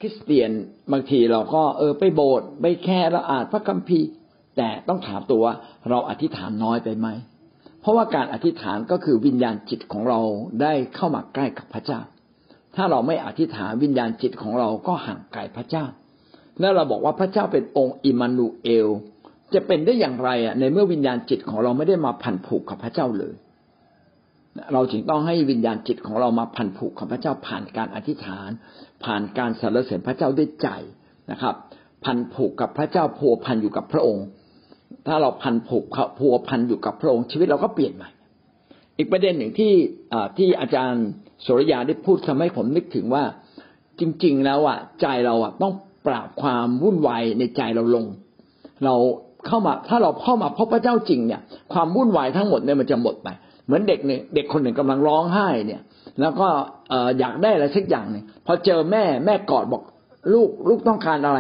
[0.06, 0.52] ริสเตียน
[0.92, 4.10] บางทีเราก็เออไปโบสถ์ไปแค่เราอ่านพระคัมภีร์
[4.58, 5.56] แต่ต้องถามตัวว่า
[5.90, 7.08] เราอธิษฐานน้อยไปไหม
[7.82, 10.20] เพราะว่าการอธิษฐานก็คือวิญญาณจิตของเรา
[10.62, 12.00] ได้เข้ามาใกล้กับพระเจ้า
[12.76, 15.86] ถ้าเราไม่อธิษฐานวิญญาณจิตของเราก็ห่างไกลพระเจ้า
[16.60, 18.88] แล้วเราบอกว่าพระเจ้าเป็นองค์อิมมานูเอล
[19.54, 23.36] จะเป็นได้อย่างไรอะในเมื่อวิญญาณจิตของเราไม่ได้มาพันผูกกับพระเจ้าเลย
[24.74, 28.50] เราจึงต้องให้วิญญาณจิตของเรามาพันผูกกับพระเจ้าผ่านการอธิษฐาน
[29.04, 30.70] ผ่านการสรรเสริญพระเจ้าด้วยใจ
[31.32, 31.56] นะครับ
[32.06, 34.26] พันผูกกับพระเจ้าพัวพันอยู่กับพระองค์
[35.08, 35.84] ถ้าเราพันผูก
[36.20, 38.10] พัวพันอยู่กับพระองค์ชีวิตเราก็เปลี่ยนใหม่
[38.98, 39.74] อีกประเด็นหนึ่งที่
[40.38, 41.06] ที่อาจารย์
[41.46, 43.24] สุริยาได้พูดทำให้ผมนึกถึงว่า
[44.00, 45.74] จริง ๆ แล้วอะใจเราอะต้อง
[46.08, 48.06] ปราบความวุ่นวายในใจเราลง
[48.86, 48.96] เรา
[49.48, 51.42] เข้ามาถ้าเราเข้ามาพบพระเจ้าจริงเนี่ย
[51.74, 53.28] ความวุ่นวายทั้งหมดเนี่ยมันจะหมดไป
[53.66, 55.82] เหมือนเด็กเนี่ยเด็กคนหนึ่งกำลังร้องไห้เนี่ย
[56.22, 56.48] แล้วก็
[57.20, 59.82] อยากได้อะไรสักอย่างหนึ่งพอเจอแม่แม่กอดบอก
[60.34, 61.40] ลูกลูกต้องการอะไร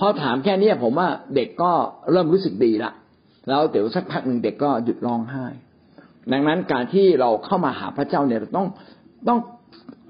[0.00, 1.72] พอถามแค่นี้ผมว่าเด็กก็
[2.12, 2.92] เริ่มรู้สึกดีละ
[3.48, 5.46] แล้วเดี๋ยวสักพักหนึ่งเด็กก็หยุดร้องไห้
[6.32, 8.66] ดังนั้นการที่เราเข้ามาหาพระเจ้าเนี่ยเราต้อง
[9.28, 9.38] ต้อง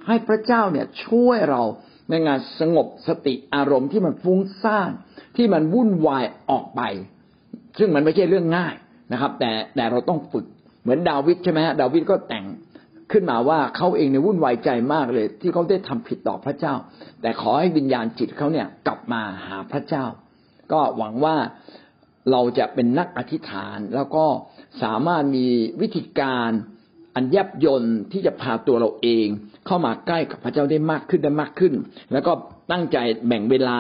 [0.07, 1.63] ให้พระเจ้าเนี่ยช่วยเรา
[2.11, 4.91] ในงานสงบสติอารมณ์ที่มันฟุ้งซ่าน
[5.37, 6.81] ที่มันวุ่นวายออกไป
[7.79, 8.75] ซึ่งมันไม่ใช่เรื่องง่าย
[9.13, 10.47] นะครับ แต่แต่เราต้องฝึก
[10.85, 12.45] เหมือนดาวิดใช่ไหมฮะดาวิดก็แต่ง
[13.13, 16.75] ขึ้นมาว่าเขาเองในวุ่นวายใจมากเลย ที่เขาได้ทำผิดต่อพระเจ้า
[17.21, 20.05] แต่ขอให้วิญญาณจิตเขาเนี่ยกลับมาหาพระเจ้า
[20.73, 21.37] ก็หวังว่า
[22.31, 24.27] เราจะเป็นนักอธิษฐาน แล้วก็
[24.83, 25.47] สามารถมี
[25.81, 26.51] วิธีการ
[27.15, 29.27] อันแยบยนที่จะพาตัวเราเอง
[29.67, 31.75] เข้ามาใกล้กับพระเจ้าได้มากขึ้นได้มากขึ้น
[32.13, 32.33] แล้วก็
[32.71, 33.79] ตั้งใจแบ่งเวลา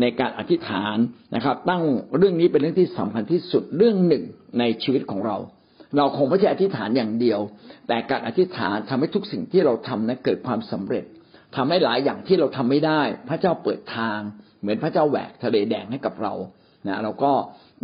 [0.00, 0.96] ในการอธิษฐาน
[1.34, 1.82] นะครับ ตั้ง
[2.18, 4.24] เรื่องนี้เป็นเรื่องที่สำคัญที่สุดเรื่องหนึ่ง
[4.58, 5.36] ในชีวิตของเรา
[5.96, 7.40] เราคงไม่ใช่อธิษฐานอย่างเดียว
[7.88, 11.04] แต่การอธิษฐานทำให้ทุกสิ่งที่เราทำนั้นเกิดความสำเร็จ
[11.56, 14.18] ทำให้หลายอย่างที่เราทำไม่ได้ พระเจ้าเปิดทาง
[14.60, 16.34] เหมือนพระเจ้าแหวกทะเลแดงให้กับเรา
[16.86, 17.32] นะเราก็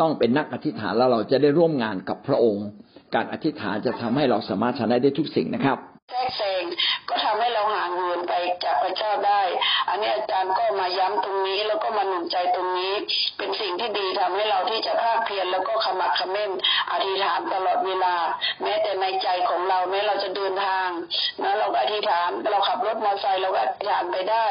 [0.01, 2.67] ต้องเป็นนักอธิษฐานแล้วเราจะได้ร่วมงานกับพระองค์
[3.15, 5.79] การอธิษฐานจะทำให้เราสามารถชนะได้ทุกสิ่งนะครับ
[6.11, 6.65] แทรกแซง
[7.09, 8.33] ก็ทำให้เราห่างเหินไป
[8.65, 9.41] จากพระเจ้าได้
[9.89, 12.95] อันนี้อาจารย์ก็มาย้ำตรงนี้แล้วก็มาหนุนใจตรงนี้
[13.37, 16.51] เป็นสิ่งที่ดีทำให้เราที่จะภาคเพียรแล้วก็ขมักเขม้น
[16.91, 18.17] อธิษฐานตลอดเวลา
[18.63, 20.89] แม้แต่ในใจของเราแม้เราจะเดินทาง
[21.43, 24.47] นะเราก็อธิษฐานเราขับรถมอเตอร์ไซค์เราก็อธิษฐานไปได้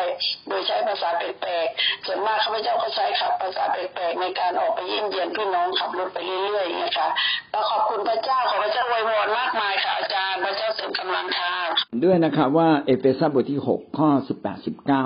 [0.48, 7.10] โดยใช้ภาษาแปลกๆส่วนมากข้าพเจ้าก็ใช้ขับภาษาแปลกๆในการออกไปเยี่ยมเยียนพี่น้องขับรถไปเรื่อยๆอย่ค่ะ
[7.52, 11.54] แล้วขอบคุณพระเจ้าขอพระเจ้าวยพรมากมายค่ะอาจารย์พระเจ้าเสริมกำลังค่ะ
[12.04, 15.06] ด้วยนะครับว่าเอเฟซัสบทที่หกข้อสิบแปดสิบเก้า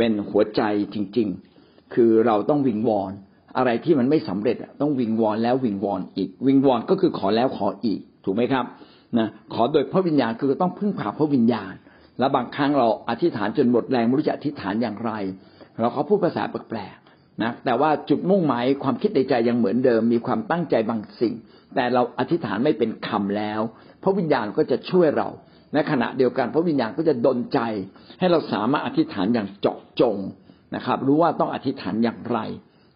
[0.00, 0.62] เป็นหัวใจ
[0.94, 1.28] จริง
[1.60, 3.12] ๆ คือเราต้องวิงวอน
[3.56, 8.64] อะไรที่มันไม่สำเร็จต้องวิงวอนแล้ววิงวอนอีก วิงวอนก็คือขอแล้วขออีก ถูกไหมครับ
[9.18, 11.72] นะขอโดยพระวิญญาณคือต้องพึ่งพาพระวิญญาณ
[12.18, 15.12] แล้วบางครั้งเราอธิษฐานจนหมดแรงไม่รู้จะอธิษฐานอย่างไร
[15.80, 21.34] เราก็พูดภาษาแปลกๆนะแต่ว่าจุดมุ่งหมายความคิดในใจยังเหมือนเดิม มีความตั้งใจบางสิ่ง
[21.74, 23.60] แต่เราอธิษฐานไม่เป็นคำแล้ว
[24.02, 25.28] พระวิญญาณก็จะช่วยเรา
[25.74, 27.60] ในขณะเดียวกันพระวิญญาณก็จะดลใจ
[28.18, 30.16] ให้เราสามารถอธิษฐานอย่างเจาะจง
[30.76, 32.38] นะครับ รู้ว่าต้องอธิษฐานอย่างไร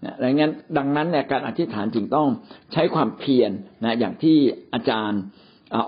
[0.05, 2.29] นะดังนั้นดังนั้นเนี่ยการอธิษฐานจึงต้อง
[2.73, 3.51] ใช้ความเพียร
[3.85, 4.37] นะอย่างที่
[4.75, 5.21] อาจารย์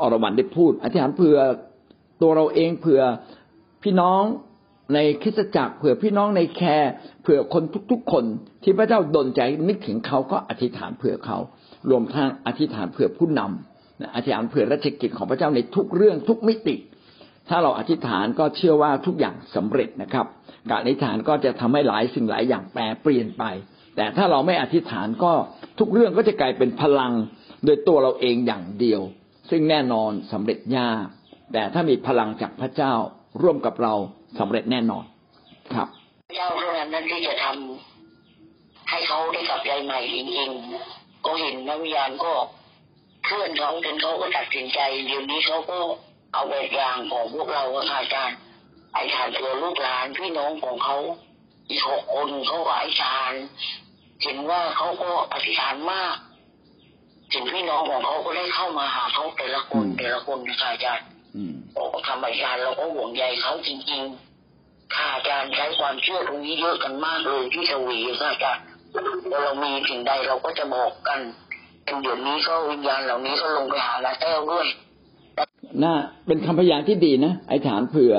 [0.03, 1.39] อรวรรณได้พูด อธิษฐานเผื่อ
[2.23, 3.03] ตัวเราเองเผื่อ
[3.83, 4.23] พี่น้อง
[4.95, 8.25] ในคริสตจักรเผื่อพี่น้องในแคร์เผื่อคนทุกๆ คน
[8.63, 11.39] ที่พระเจ้าดลใจนึกถึงเขาก็อธิษฐานเผื่อเขา
[11.91, 13.76] รวมทั้งอธิษฐานเผื่อผู้นำ
[14.15, 16.77] อธิษฐานเผื่อราชกิจของพระเจ้าในทุกเรื่องทุกมิติ
[17.49, 20.27] ถ้าเราอธิษฐานก็เชื่อว่าทุกอย่างสำเร็จนะครับ
[20.71, 23.45] การอธิษฐานก็จะทำให้หลายสิ่งหลายอย่างแปรเปลี่ยนไป
[23.97, 25.33] แต่ถ้าเราไม่อธิษฐานก็
[25.79, 27.13] ทุกเรื่องก็จะกลายเป็นพลัง
[27.65, 29.01] โดยตัวเราเองอย่างเดียว
[29.51, 31.05] ซึ่งแน่นอนสำเร็จยาก
[31.53, 32.93] แต่ถ้ามีพลังจากพระเจ้า
[33.43, 33.95] ร่วมกับเรา
[34.39, 35.05] สำเร็จแน่นอน
[35.75, 35.89] ครับ
[36.37, 42.33] เจ้าเท่านั้นที่จะทำให้เขาได้กลับใจใหม่จริงๆก็เห็นนักวิญญาณก็
[43.27, 45.79] เคลื่อนเขาจนเขาก็ตัดสินใจเดี๋ยวนี้เขาก็
[46.33, 48.37] เอาแบบอย่างของพวกเราอะค่ะอาจารย์
[48.93, 50.97] ไอ้ทานตัวลูกหลานพี่น้องของเขา
[51.69, 53.33] อีกหกคนเขาก็ไอ้ทาน
[54.23, 56.15] เห็นว่าเขาก็อธิษฐานมาก
[57.33, 61.07] ถึงพี่น้องของเขาก็ได้เข้ามาหาเขาแต่ละคนอืมแต่ละคนนะคะอาจารย์
[61.37, 68.65] อืมโอ้ทำอาจารย์เราก็ห่วงใยเขาจริงๆค่ะอาจารย์ใช้ความเชื่อตรงนี้เยอะกันมากเลยที่สวีค่ะอาจารย์
[69.31, 71.21] พอเรามีสิ่งใดเราก็จะบอกกัน
[71.87, 74.67] เป็นเดี๋ยวนี้ก็วิญญาณเหล่านี้ก็ลงไปหาลาแต้วด้วย
[75.83, 75.95] น่า
[76.27, 78.15] เป็นคำพยานที่ดีนะไอ้ฐานเผื่อ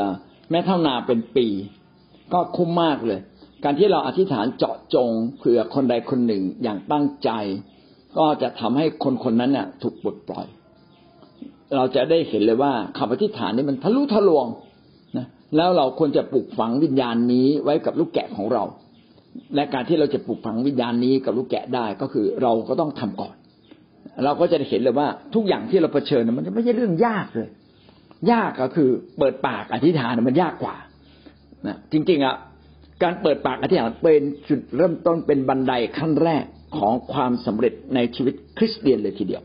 [0.50, 1.48] แม่เท่านาเป็นปี
[2.34, 3.20] ก็คุ้มมากเลย
[3.64, 7.30] การที่เราอธิษฐานเจาะจงเผื่อคนใดคนหนึ่งอย่างตั้งใจ
[8.18, 10.46] ก็จะทำให้คนคนนั้นน่ะ ถูกปลดปล่อย
[11.76, 14.46] เราจะได้เห็นเลยว่าคำอธิษฐานนี้มันทะลุทะลวง
[15.18, 18.64] นะแล้วเราควรจะปลูกฝังวิญญาณนี้ไว้กับลูกแกะของเรา
[19.56, 23.36] และการที่เราจะปลูกฝังวิญญาณนี้กับลูกแกะได้ก็คือเราก็ต้องทำก่อน
[24.26, 27.50] เราก็จะได้เห็นเลยว่าทุกอย่างที่เราเผชิญมันไม่ใช่เรื่องยากเลย
[28.32, 30.76] ยากก็คือเปิดปากอธิษฐานมันยากกว่า
[31.68, 32.36] นะจริงๆอะ
[33.04, 36.44] การเปิดปากอธิษฐานเป็นจุดเริ่มต้นเป็นบันไดขั้นแรก
[36.78, 39.44] ของความสำเร็จในชีวิตคริสเตียนเลยทีเดียว